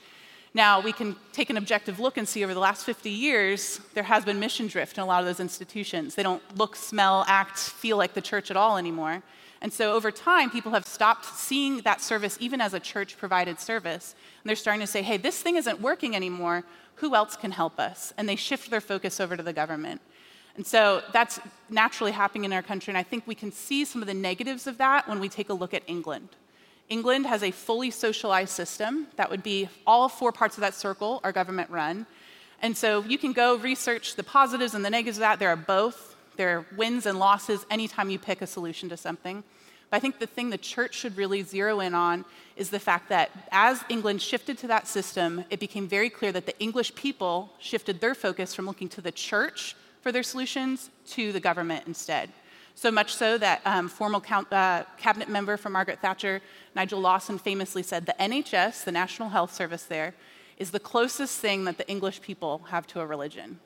[0.53, 4.03] Now, we can take an objective look and see over the last 50 years, there
[4.03, 6.15] has been mission drift in a lot of those institutions.
[6.15, 9.23] They don't look, smell, act, feel like the church at all anymore.
[9.61, 13.59] And so over time, people have stopped seeing that service even as a church provided
[13.59, 14.15] service.
[14.43, 16.63] And they're starting to say, hey, this thing isn't working anymore.
[16.95, 18.11] Who else can help us?
[18.17, 20.01] And they shift their focus over to the government.
[20.55, 22.91] And so that's naturally happening in our country.
[22.91, 25.49] And I think we can see some of the negatives of that when we take
[25.49, 26.29] a look at England.
[26.89, 29.07] England has a fully socialized system.
[29.15, 32.05] That would be all four parts of that circle are government run.
[32.61, 35.39] And so you can go research the positives and the negatives of that.
[35.39, 36.10] There are both.
[36.41, 39.43] There are wins and losses anytime you pick a solution to something.
[39.91, 42.25] But I think the thing the church should really zero in on
[42.55, 46.47] is the fact that as England shifted to that system, it became very clear that
[46.47, 51.31] the English people shifted their focus from looking to the church for their solutions to
[51.31, 52.31] the government instead.
[52.73, 54.19] So much so that um, former
[54.51, 56.41] uh, cabinet member for Margaret Thatcher,
[56.73, 60.15] Nigel Lawson, famously said the NHS, the National Health Service there,
[60.57, 63.59] is the closest thing that the English people have to a religion.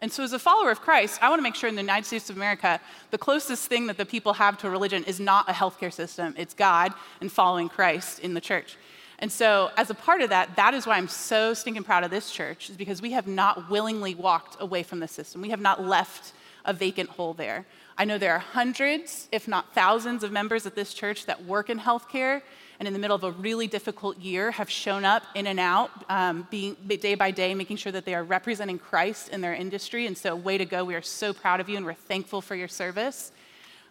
[0.00, 2.06] And so, as a follower of Christ, I want to make sure in the United
[2.06, 2.80] States of America,
[3.10, 6.34] the closest thing that the people have to a religion is not a healthcare system,
[6.36, 8.76] it's God and following Christ in the church.
[9.18, 12.10] And so, as a part of that, that is why I'm so stinking proud of
[12.10, 15.40] this church, is because we have not willingly walked away from the system.
[15.40, 16.34] We have not left
[16.66, 17.64] a vacant hole there.
[17.96, 21.70] I know there are hundreds, if not thousands, of members at this church that work
[21.70, 22.42] in healthcare
[22.78, 25.90] and in the middle of a really difficult year have shown up in and out,
[26.08, 30.06] um, being day by day, making sure that they are representing Christ in their industry.
[30.06, 30.84] And so, way to go.
[30.84, 33.32] We are so proud of you and we're thankful for your service.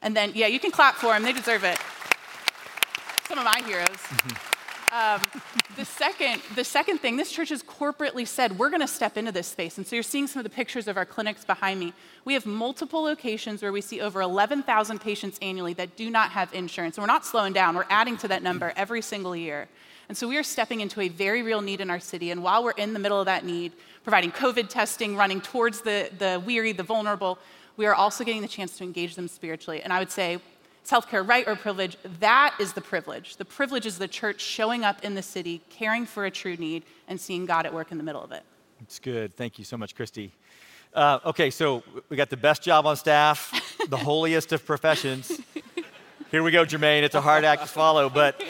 [0.02, 1.80] And then, yeah, you can clap for them, they deserve it.
[3.28, 3.88] Some of my heroes.
[3.88, 4.55] Mm-hmm.
[4.91, 5.21] Um,
[5.76, 9.32] the second, the second thing, this church has corporately said we're going to step into
[9.32, 11.93] this space, and so you're seeing some of the pictures of our clinics behind me.
[12.24, 16.54] We have multiple locations where we see over 11,000 patients annually that do not have
[16.54, 16.98] insurance.
[16.98, 19.67] And we're not slowing down; we're adding to that number every single year.
[20.08, 22.32] And so we are stepping into a very real need in our city.
[22.32, 23.71] And while we're in the middle of that need,
[24.04, 27.39] providing COVID testing, running towards the, the weary, the vulnerable,
[27.76, 29.82] we are also getting the chance to engage them spiritually.
[29.82, 30.39] And I would say
[30.89, 33.38] healthcare right or privilege, that is the privilege.
[33.38, 36.84] The privilege is the church showing up in the city, caring for a true need,
[37.08, 38.43] and seeing God at work in the middle of it.
[38.82, 39.36] It's good.
[39.36, 40.32] Thank you so much, Christy.
[40.93, 43.52] Uh, okay, so we got the best job on staff,
[43.89, 45.41] the holiest of professions.
[46.32, 47.04] Here we go, Jermaine.
[47.04, 48.41] It's a hard act to follow, but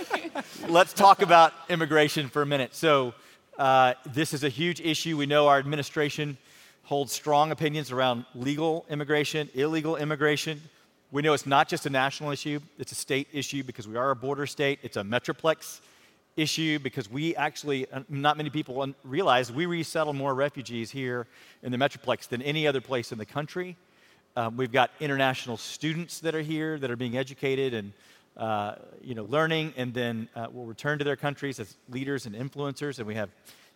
[0.67, 2.75] let's talk about immigration for a minute.
[2.75, 3.13] So,
[3.57, 5.17] uh, this is a huge issue.
[5.17, 6.37] We know our administration
[6.83, 10.61] holds strong opinions around legal immigration, illegal immigration.
[11.15, 14.11] We know it's not just a national issue, it's a state issue because we are
[14.11, 14.79] a border state.
[14.83, 15.79] It's a metroplex
[16.35, 21.25] issue because we actually, uh, not many people realize, we resettle more refugees here
[21.63, 23.77] in the metroplex than any other place in the country.
[24.35, 27.93] Um, we've got international students that are here that are being educated and
[28.35, 32.35] uh, you know, learning, and then uh, will return to their countries as leaders and
[32.35, 32.97] influencers.
[32.97, 33.29] And we have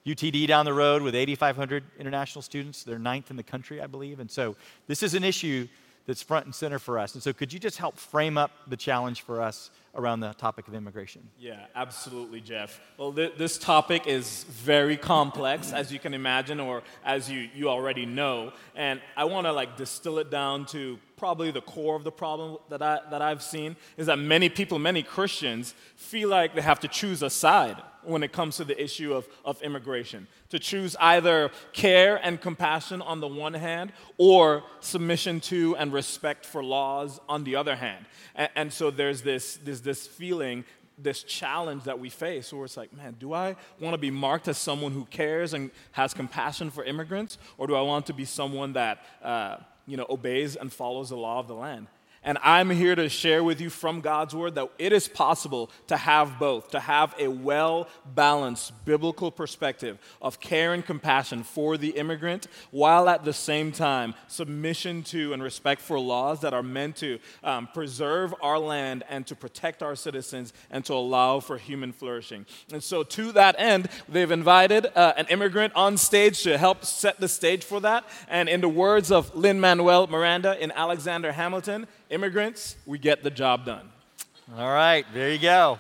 [0.06, 2.84] UTD down the road with 8,500 international students.
[2.84, 4.20] They're ninth in the country, I believe.
[4.20, 5.70] And so this is an issue
[6.10, 7.14] that's front and center for us.
[7.14, 10.68] And so, could you just help frame up the challenge for us around the topic
[10.68, 11.22] of immigration?
[11.38, 12.82] Yeah, absolutely, Jeff.
[12.98, 17.70] Well, th- this topic is very complex, as you can imagine, or as you, you
[17.70, 18.54] already know.
[18.76, 22.58] And I want to like distill it down to probably the core of the problem
[22.70, 26.80] that, I, that I've seen is that many people, many Christians, feel like they have
[26.80, 30.28] to choose a side when it comes to the issue of, of immigration.
[30.52, 36.46] To choose either care and compassion on the one hand, or submission to and respect
[36.46, 38.06] for laws on the other hand.
[38.36, 40.64] And, and so there's this, this, this feeling
[41.02, 44.48] this challenge that we face where it's like, man, do I want to be marked
[44.48, 48.26] as someone who cares and has compassion for immigrants, or do I want to be
[48.26, 49.58] someone that uh,
[49.90, 51.88] you know, obeys and follows the law of the land?
[52.24, 55.96] And I'm here to share with you from God's word that it is possible to
[55.96, 61.90] have both, to have a well balanced biblical perspective of care and compassion for the
[61.90, 66.98] immigrant, while at the same time submission to and respect for laws that are meant
[66.98, 71.94] to um, preserve our land and to protect our citizens and to allow for human
[71.94, 72.46] flourishing.
[72.74, 77.20] And so, to that end, they've invited uh, an immigrant on stage to help set
[77.22, 78.04] the stage for that.
[78.28, 83.30] And in the words of Lin Manuel Miranda in Alexander Hamilton, immigrants, we get the
[83.30, 83.90] job done.
[84.58, 85.80] All right, there you go.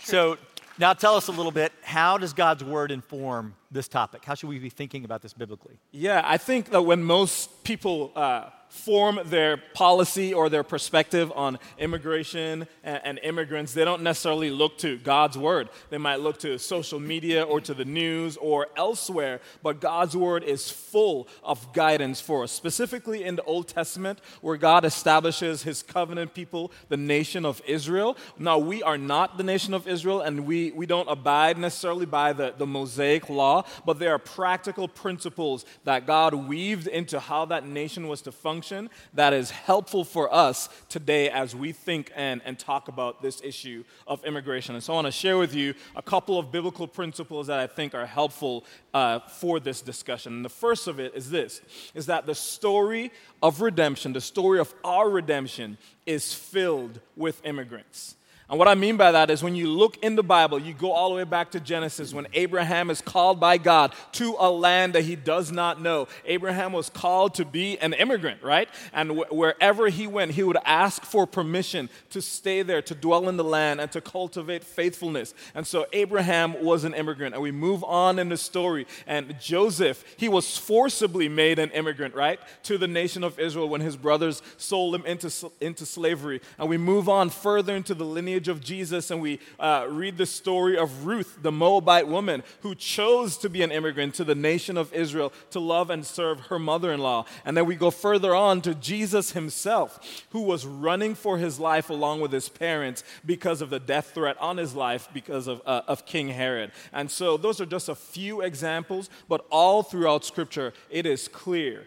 [0.00, 0.36] So
[0.78, 4.24] now tell us a little bit how does God's word inform this topic?
[4.24, 5.78] How should we be thinking about this biblically?
[5.90, 11.58] Yeah, I think that when most people uh, form their policy or their perspective on
[11.78, 15.68] immigration and, and, immigrants, they don't necessarily look to God's word.
[15.90, 20.42] They might look to social media or to the news or elsewhere, but God's word
[20.42, 25.82] is full of guidance for us, specifically in the Old Testament, where God establishes his
[25.82, 28.16] covenant people, the nation of Israel.
[28.38, 32.32] Now, we are not the nation of Israel, and we, we don't abide necessarily by
[32.32, 37.66] the, the Mosaic law, but there are practical principles that God weaved into how that
[37.66, 42.58] nation was to function that is helpful for us today as we think and, and
[42.58, 44.74] talk about this issue of immigration.
[44.74, 47.66] And so I want to share with you a couple of biblical principles that I
[47.66, 50.34] think are helpful uh, for this discussion.
[50.34, 51.60] And the first of it is this
[51.94, 53.10] is that the story
[53.42, 58.16] of redemption, the story of our redemption, is filled with immigrants.
[58.50, 60.92] And what I mean by that is when you look in the Bible, you go
[60.92, 64.94] all the way back to Genesis when Abraham is called by God to a land
[64.94, 66.06] that he does not know.
[66.26, 68.68] Abraham was called to be an immigrant, right?
[68.92, 73.28] And wh- wherever he went, he would ask for permission to stay there, to dwell
[73.28, 75.32] in the land, and to cultivate faithfulness.
[75.54, 77.34] And so Abraham was an immigrant.
[77.34, 78.86] And we move on in the story.
[79.06, 82.40] And Joseph, he was forcibly made an immigrant, right?
[82.64, 86.42] To the nation of Israel when his brothers sold him into, into slavery.
[86.58, 90.16] And we move on further into the lineage lineage of Jesus and we uh, read
[90.16, 94.34] the story of Ruth, the Moabite woman who chose to be an immigrant to the
[94.34, 97.24] nation of Israel to love and serve her mother in law.
[97.44, 101.90] And then we go further on to Jesus himself, who was running for his life
[101.90, 105.82] along with his parents because of the death threat on his life because of, uh,
[105.86, 106.72] of King Herod.
[106.92, 111.86] And so those are just a few examples, but all throughout Scripture, it is clear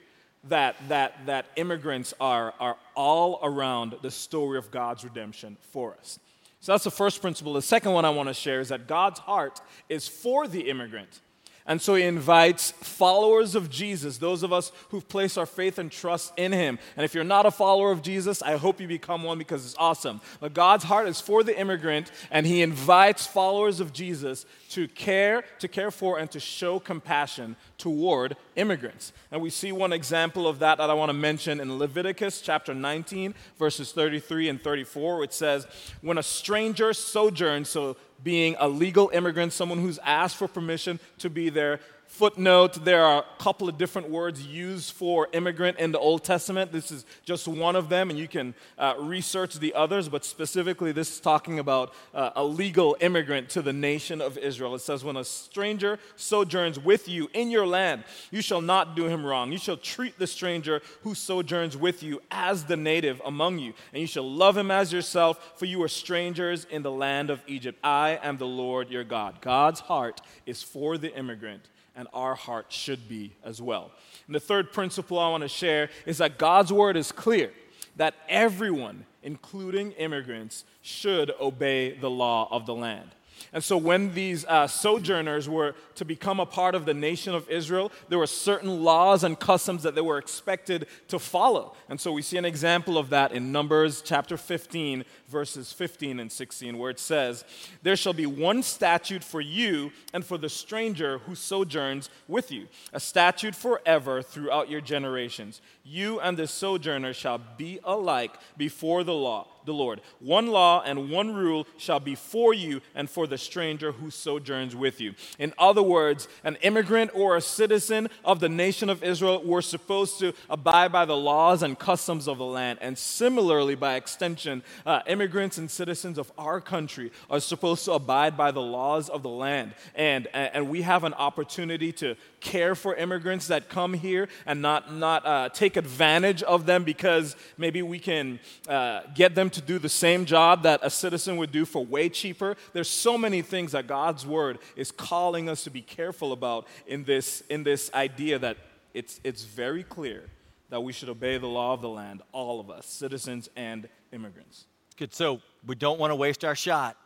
[0.50, 6.20] that, that, that immigrants are, are all around the story of God's redemption for us.
[6.60, 7.54] So that's the first principle.
[7.54, 11.22] The second one I want to share is that God's heart is for the immigrant.
[11.68, 15.92] And so he invites followers of Jesus, those of us who've placed our faith and
[15.92, 16.78] trust in him.
[16.96, 19.76] And if you're not a follower of Jesus, I hope you become one because it's
[19.80, 20.22] awesome.
[20.40, 25.46] But God's heart is for the immigrant, and he invites followers of Jesus to care,
[25.60, 29.14] to care for, and to show compassion toward immigrants.
[29.32, 32.74] And we see one example of that that I want to mention in Leviticus chapter
[32.74, 35.66] 19, verses 33 and 34, which says,
[36.02, 41.30] When a stranger sojourns, so being a legal immigrant, someone who's asked for permission to
[41.30, 41.80] be there,
[42.16, 46.72] footnote, there are a couple of different words used for immigrant in the Old Testament.
[46.72, 50.94] This is just one of them, and you can uh, research the others, but specifically,
[50.94, 54.76] this is talking about uh, a legal immigrant to the nation of Israel.
[54.76, 59.08] It says, When a stranger sojourns with you in your land, you shall not do
[59.08, 59.52] him wrong.
[59.52, 64.00] You shall treat the stranger who sojourns with you as the native among you, and
[64.00, 67.78] you shall love him as yourself, for you are strangers in the land of Egypt.
[67.84, 69.42] I am the Lord your God.
[69.42, 73.92] God's heart is for the immigrant and our heart should be as well.
[74.28, 77.52] And the third principle I want to share is that God's word is clear
[77.96, 83.12] that everyone, including immigrants, should obey the law of the land.
[83.54, 87.50] And so, when these uh, sojourners were to become a part of the nation of
[87.50, 91.76] Israel, there were certain laws and customs that they were expected to follow.
[91.90, 96.32] And so, we see an example of that in Numbers chapter 15, verses 15 and
[96.32, 97.46] 16, where it says,
[97.84, 102.68] There shall be one statute for you and for the stranger who sojourns with you,
[102.94, 105.62] a statute forever throughout your generations.
[105.88, 110.02] You and the sojourner shall be alike before the law the Lord.
[110.20, 114.76] One law and one rule shall be for you and for the stranger who sojourns
[114.76, 115.16] with you.
[115.40, 120.20] In other words, an immigrant or a citizen of the nation of Israel were supposed
[120.20, 122.80] to abide by the laws and customs of the land.
[122.82, 128.38] And similarly, by extension, uh, immigrants and citizens of our country are supposed to abide
[128.38, 129.74] by the laws of the land.
[129.96, 134.94] And, and we have an opportunity to care for immigrants that come here and not,
[134.94, 139.80] not uh, take advantage of them because maybe we can uh, get them to do
[139.80, 142.56] the same job that a citizen would do for way cheaper.
[142.74, 147.04] There's so many things that God's word is calling us to be careful about in
[147.04, 148.58] this, in this idea that
[148.94, 150.24] it's, it's very clear
[150.70, 154.66] that we should obey the law of the land, all of us, citizens and immigrants.
[154.98, 155.14] Good.
[155.14, 156.98] So we don't want to waste our shot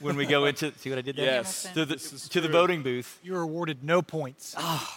[0.00, 1.26] when we go into see what I did there?
[1.26, 1.68] Yes.
[1.74, 1.96] To the,
[2.30, 3.18] to the voting booth.
[3.22, 4.54] You're awarded no points.
[4.58, 4.94] Oh,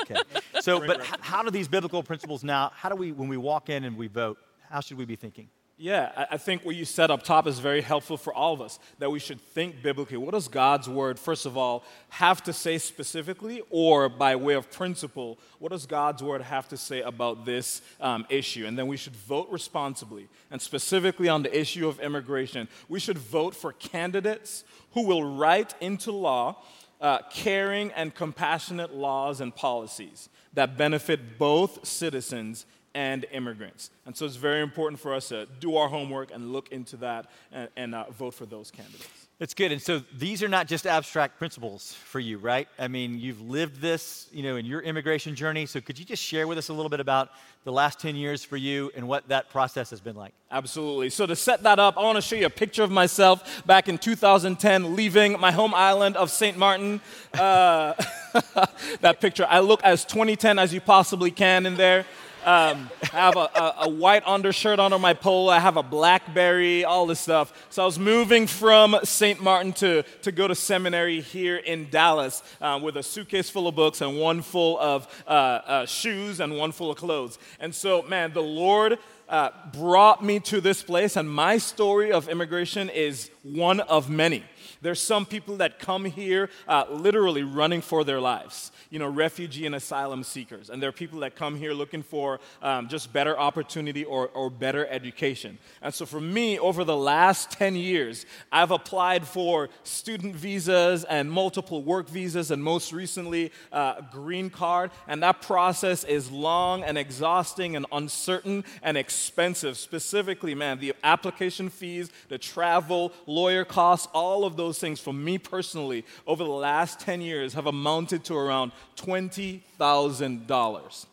[0.00, 0.16] okay.
[0.60, 2.72] So, but how do these biblical principles now?
[2.74, 5.48] How do we, when we walk in and we vote, how should we be thinking?
[5.82, 8.78] Yeah, I think what you said up top is very helpful for all of us
[8.98, 10.18] that we should think biblically.
[10.18, 14.70] What does God's word, first of all, have to say specifically, or by way of
[14.70, 18.66] principle, what does God's word have to say about this um, issue?
[18.66, 20.28] And then we should vote responsibly.
[20.50, 25.74] And specifically on the issue of immigration, we should vote for candidates who will write
[25.80, 26.62] into law
[27.00, 33.90] uh, caring and compassionate laws and policies that benefit both citizens and immigrants.
[34.06, 37.26] And so it's very important for us to do our homework and look into that
[37.52, 39.08] and, and uh, vote for those candidates.
[39.40, 39.72] That's good.
[39.72, 42.68] And so these are not just abstract principles for you, right?
[42.78, 45.64] I mean, you've lived this, you know, in your immigration journey.
[45.64, 47.30] So could you just share with us a little bit about
[47.64, 50.34] the last 10 years for you and what that process has been like?
[50.50, 51.08] Absolutely.
[51.08, 53.88] So to set that up, I want to show you a picture of myself back
[53.88, 56.58] in 2010 leaving my home island of St.
[56.58, 57.00] Martin.
[57.32, 57.94] Uh,
[59.00, 62.04] that picture, I look as 2010 as you possibly can in there.
[62.44, 65.52] Um, I have a, a, a, white undershirt under my polo.
[65.52, 67.52] I have a Blackberry, all this stuff.
[67.68, 69.42] So I was moving from St.
[69.42, 73.74] Martin to, to go to seminary here in Dallas um, with a suitcase full of
[73.74, 77.38] books and one full of uh, uh, shoes and one full of clothes.
[77.60, 82.26] And so, man, the Lord uh, brought me to this place, and my story of
[82.28, 84.44] immigration is one of many.
[84.80, 89.66] There's some people that come here uh, literally running for their lives you know, refugee
[89.66, 90.68] and asylum seekers.
[90.68, 94.50] And there are people that come here looking for um, just better opportunity or, or
[94.50, 95.58] better education.
[95.80, 101.30] And so for me, over the last 10 years, I've applied for student visas and
[101.30, 104.90] multiple work visas, and most recently, uh, green card.
[105.06, 109.76] And that process is long and exhausting and uncertain and expensive.
[109.76, 115.38] Specifically, man, the application fees, the travel, lawyer costs, all of those things for me
[115.38, 121.06] personally over the last 10 years have amounted to around $20,000.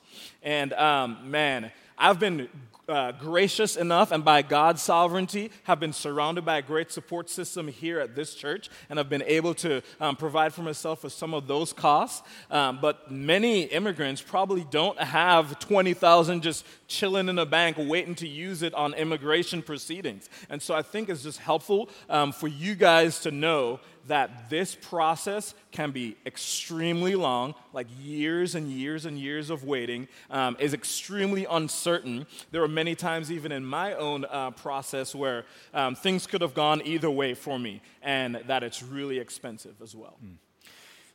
[0.43, 2.47] And um, man, I've been
[2.87, 7.67] uh, gracious enough and by God's sovereignty have been surrounded by a great support system
[7.67, 11.33] here at this church and have been able to um, provide for myself with some
[11.33, 12.25] of those costs.
[12.49, 18.27] Um, but many immigrants probably don't have 20,000 just chilling in a bank waiting to
[18.27, 20.29] use it on immigration proceedings.
[20.49, 24.75] And so I think it's just helpful um, for you guys to know that this
[24.75, 30.73] process can be extremely long, like years and years and years of waiting, um, is
[30.73, 32.25] extremely uncertain.
[32.51, 36.53] There were many times, even in my own uh, process, where um, things could have
[36.53, 40.17] gone either way for me, and that it's really expensive as well.
[40.23, 40.35] Mm.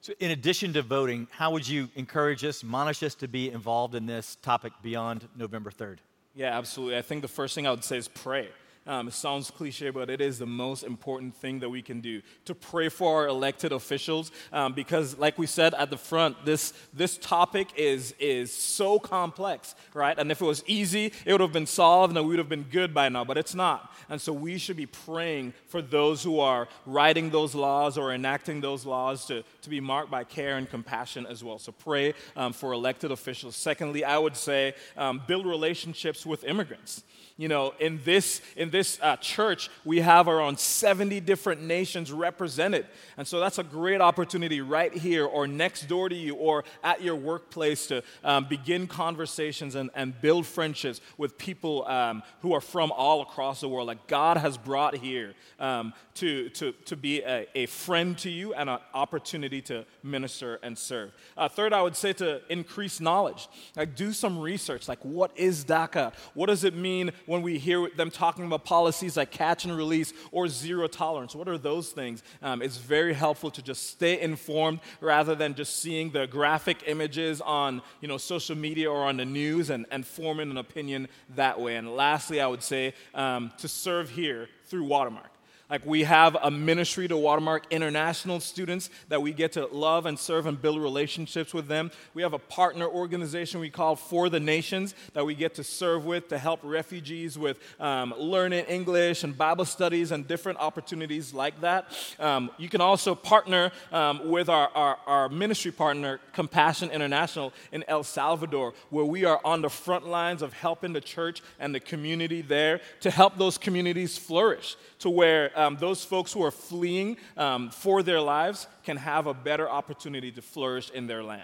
[0.01, 3.95] So, in addition to voting, how would you encourage us, admonish us to be involved
[3.95, 5.99] in this topic beyond November 3rd?
[6.35, 6.97] Yeah, absolutely.
[6.97, 8.49] I think the first thing I would say is pray.
[8.85, 12.21] Um, it sounds cliche, but it is the most important thing that we can do
[12.47, 16.73] to pray for our elected officials um, because, like we said at the front, this,
[16.93, 20.19] this topic is, is so complex, right?
[20.19, 22.65] And if it was easy, it would have been solved and we would have been
[22.65, 23.95] good by now, but it's not.
[24.09, 28.63] And so we should be praying for those who are writing those laws or enacting
[28.63, 31.61] those laws to, to be marked by care and compassion as well.
[31.61, 33.55] So pray um, for elected officials.
[33.55, 37.05] Secondly, I would say um, build relationships with immigrants
[37.37, 42.87] you know in this in this uh, church, we have around 70 different nations represented.
[43.17, 47.03] And so that's a great opportunity right here or next door to you or at
[47.03, 52.61] your workplace to um, begin conversations and, and build friendships with people um, who are
[52.61, 53.87] from all across the world.
[53.87, 58.55] Like God has brought here um, to, to, to be a, a, friend to you
[58.55, 61.13] and an opportunity to minister and serve.
[61.37, 63.49] Uh, third, I would say to increase knowledge.
[63.77, 64.89] Like do some research.
[64.89, 66.13] Like what is DACA?
[66.35, 70.13] What does it mean when we hear them talking about policies like catch and release
[70.31, 71.35] or zero tolerance?
[71.35, 72.23] What are those things?
[72.43, 77.41] Um, it's very helpful to just stay informed rather than just seeing the graphic images
[77.41, 81.61] on you know, social media or on the news and, and forming an opinion that
[81.61, 81.77] way.
[81.77, 85.31] And lastly, I would say um, to serve here through Watermark.
[85.73, 90.19] Like we have a ministry to Watermark International students that we get to love and
[90.19, 91.91] serve and build relationships with them.
[92.13, 96.05] We have a partner organization we call For the Nations that we get to serve
[96.05, 101.59] with to help refugees with um, learning English and Bible studies and different opportunities like
[101.63, 101.87] that.
[102.19, 107.83] Um, you can also partner um, with our, our, our ministry partner, Compassion International in
[107.89, 111.81] El Salvador, where we are on the front lines of helping the church and the
[111.81, 117.17] community there to help those communities flourish to where um, those folks who are fleeing
[117.37, 121.43] um, for their lives can have a better opportunity to flourish in their land.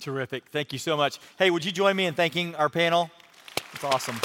[0.00, 0.44] Terrific.
[0.50, 1.18] Thank you so much.
[1.38, 3.10] Hey, would you join me in thanking our panel?
[3.72, 4.16] It's awesome.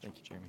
[0.00, 0.46] Thank you, Jeremy.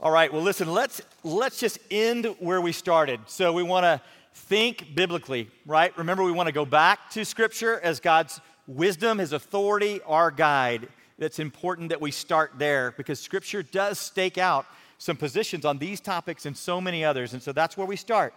[0.00, 3.20] All right, well, listen, let's, let's just end where we started.
[3.26, 4.00] So we want to
[4.38, 5.96] think biblically, right?
[5.98, 10.88] Remember, we want to go back to Scripture as God's wisdom, His authority, our guide.
[11.18, 14.64] That's important that we start there because Scripture does stake out
[14.98, 17.32] some positions on these topics and so many others.
[17.32, 18.32] And so that's where we start.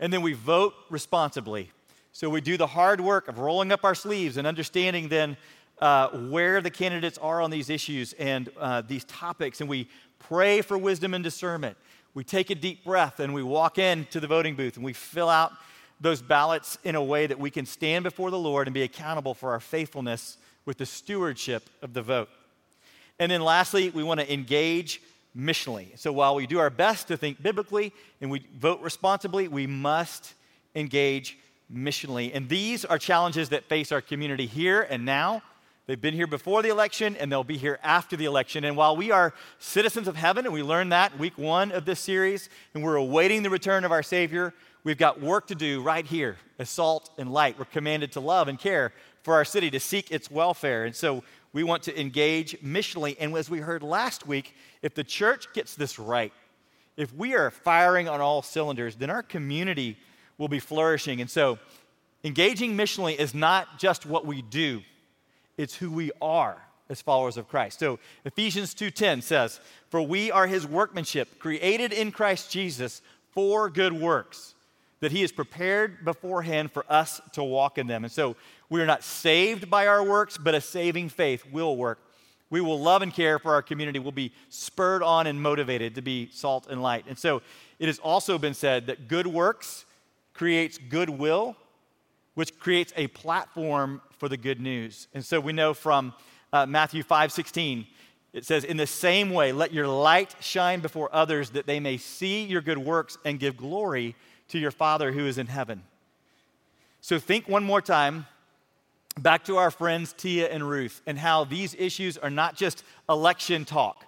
[0.00, 1.70] And then we vote responsibly.
[2.12, 5.36] So we do the hard work of rolling up our sleeves and understanding then
[5.80, 9.60] uh, where the candidates are on these issues and uh, these topics.
[9.60, 9.88] And we
[10.18, 11.76] pray for wisdom and discernment
[12.14, 15.28] we take a deep breath and we walk into the voting booth and we fill
[15.28, 15.52] out
[16.00, 19.34] those ballots in a way that we can stand before the Lord and be accountable
[19.34, 22.28] for our faithfulness with the stewardship of the vote.
[23.18, 25.00] And then lastly, we want to engage
[25.36, 25.96] missionally.
[25.98, 30.34] So while we do our best to think biblically and we vote responsibly, we must
[30.74, 31.38] engage
[31.72, 32.30] missionally.
[32.34, 35.42] And these are challenges that face our community here and now
[35.86, 38.64] They've been here before the election and they'll be here after the election.
[38.64, 41.98] And while we are citizens of heaven, and we learned that week one of this
[41.98, 44.54] series, and we're awaiting the return of our Savior,
[44.84, 47.58] we've got work to do right here as salt and light.
[47.58, 48.92] We're commanded to love and care
[49.24, 50.84] for our city, to seek its welfare.
[50.84, 53.16] And so we want to engage missionally.
[53.18, 56.32] And as we heard last week, if the church gets this right,
[56.96, 59.96] if we are firing on all cylinders, then our community
[60.38, 61.20] will be flourishing.
[61.20, 61.58] And so
[62.22, 64.82] engaging missionally is not just what we do
[65.56, 67.78] it's who we are as followers of Christ.
[67.78, 73.00] So Ephesians 2:10 says, "For we are his workmanship, created in Christ Jesus
[73.30, 74.54] for good works,
[75.00, 78.36] that he has prepared beforehand for us to walk in them." And so
[78.68, 81.98] we are not saved by our works, but a saving faith will work.
[82.50, 83.98] We will love and care for our community.
[83.98, 87.06] We'll be spurred on and motivated to be salt and light.
[87.08, 87.40] And so
[87.78, 89.86] it has also been said that good works
[90.34, 91.56] creates goodwill,
[92.34, 95.08] which creates a platform for the good news.
[95.14, 96.14] And so we know from
[96.52, 97.86] uh, Matthew 5 16,
[98.32, 101.96] it says, In the same way, let your light shine before others that they may
[101.96, 104.14] see your good works and give glory
[104.48, 105.82] to your Father who is in heaven.
[107.00, 108.26] So think one more time
[109.18, 113.64] back to our friends Tia and Ruth and how these issues are not just election
[113.64, 114.04] talk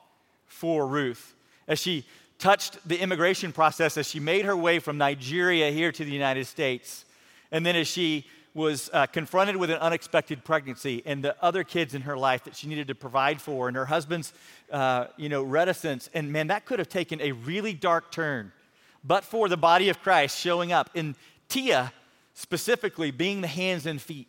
[0.46, 1.34] for Ruth.
[1.66, 2.04] As she
[2.38, 6.46] touched the immigration process, as she made her way from Nigeria here to the United
[6.46, 7.04] States,
[7.54, 11.94] and then as she was uh, confronted with an unexpected pregnancy and the other kids
[11.94, 14.32] in her life that she needed to provide for, and her husband's,
[14.72, 16.10] uh, you know, reticence.
[16.14, 18.50] And man, that could have taken a really dark turn,
[19.04, 21.14] but for the body of Christ showing up, in
[21.48, 21.92] Tia
[22.34, 24.26] specifically being the hands and feet.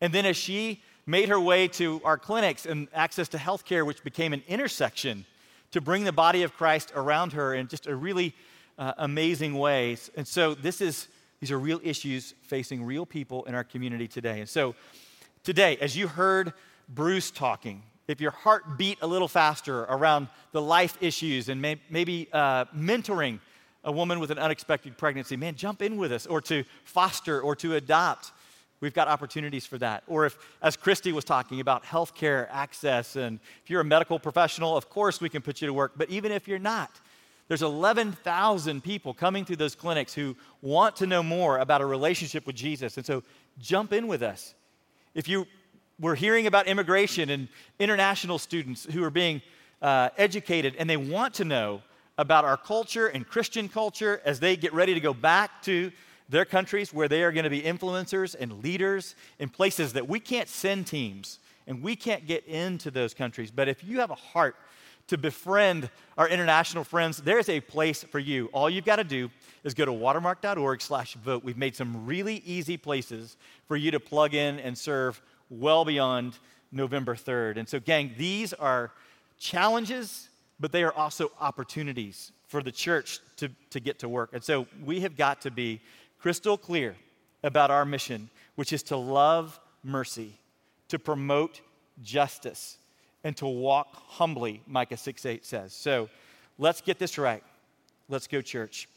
[0.00, 3.84] And then as she made her way to our clinics and access to health care,
[3.84, 5.26] which became an intersection
[5.72, 8.32] to bring the body of Christ around her in just a really
[8.78, 10.08] uh, amazing ways.
[10.16, 11.08] And so this is
[11.44, 14.40] these are real issues facing real people in our community today.
[14.40, 14.74] And so,
[15.42, 16.54] today, as you heard
[16.88, 21.78] Bruce talking, if your heart beat a little faster around the life issues and may,
[21.90, 23.40] maybe uh, mentoring
[23.84, 27.54] a woman with an unexpected pregnancy, man, jump in with us, or to foster or
[27.56, 28.32] to adopt.
[28.80, 30.02] We've got opportunities for that.
[30.06, 34.78] Or if, as Christy was talking about healthcare access, and if you're a medical professional,
[34.78, 35.92] of course we can put you to work.
[35.94, 37.02] But even if you're not,
[37.48, 42.46] There's 11,000 people coming through those clinics who want to know more about a relationship
[42.46, 42.96] with Jesus.
[42.96, 43.22] And so
[43.58, 44.54] jump in with us.
[45.14, 45.46] If you
[46.00, 49.42] were hearing about immigration and international students who are being
[49.82, 51.82] uh, educated and they want to know
[52.16, 55.92] about our culture and Christian culture as they get ready to go back to
[56.28, 60.18] their countries where they are going to be influencers and leaders in places that we
[60.18, 63.50] can't send teams and we can't get into those countries.
[63.50, 64.56] But if you have a heart
[65.08, 68.48] to befriend our international friends, there's a place for you.
[68.52, 69.30] All you've got to do
[69.62, 71.44] is go to watermark.org slash vote.
[71.44, 73.36] We've made some really easy places
[73.66, 76.38] for you to plug in and serve well beyond
[76.72, 77.58] November 3rd.
[77.58, 78.90] And so, gang, these are
[79.38, 80.28] challenges,
[80.58, 84.30] but they are also opportunities for the church to, to get to work.
[84.32, 85.80] And so we have got to be
[86.18, 86.96] crystal clear
[87.42, 90.38] about our mission, which is to love mercy,
[90.88, 91.60] to promote
[92.02, 92.78] justice,
[93.24, 95.72] and to walk humbly, Micah 6 8 says.
[95.72, 96.08] So
[96.58, 97.42] let's get this right.
[98.08, 98.88] Let's go, church.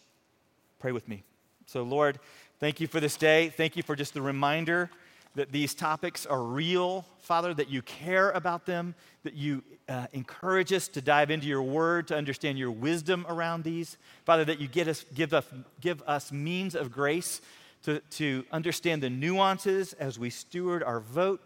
[0.80, 1.24] Pray with me.
[1.66, 2.20] So, Lord,
[2.60, 3.50] thank you for this day.
[3.50, 4.92] Thank you for just the reminder
[5.36, 10.74] that these topics are real, Father, that you care about them, that you uh, encourage
[10.74, 13.98] us to dive into your word, to understand your wisdom around these.
[14.26, 15.46] Father, that you get us, give, us,
[15.80, 17.42] give us means of grace
[17.84, 21.42] to, to understand the nuances as we steward our vote.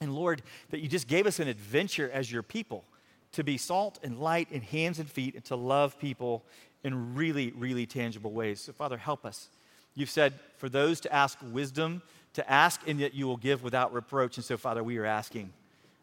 [0.00, 2.84] And Lord, that you just gave us an adventure as your people
[3.32, 6.42] to be salt and light in hands and feet and to love people
[6.84, 8.60] in really, really tangible ways.
[8.60, 9.48] So, Father, help us.
[9.94, 12.02] You've said for those to ask wisdom,
[12.34, 14.36] to ask and yet you will give without reproach.
[14.36, 15.52] And so, Father, we are asking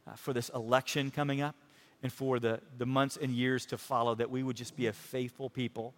[0.07, 1.55] uh, for this election coming up
[2.01, 4.93] and for the, the months and years to follow that we would just be a
[4.93, 5.93] faithful people,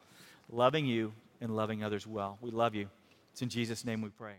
[0.52, 2.38] loving you and loving others well.
[2.42, 2.90] We love you.
[3.32, 4.36] It's in Jesus' name we pray.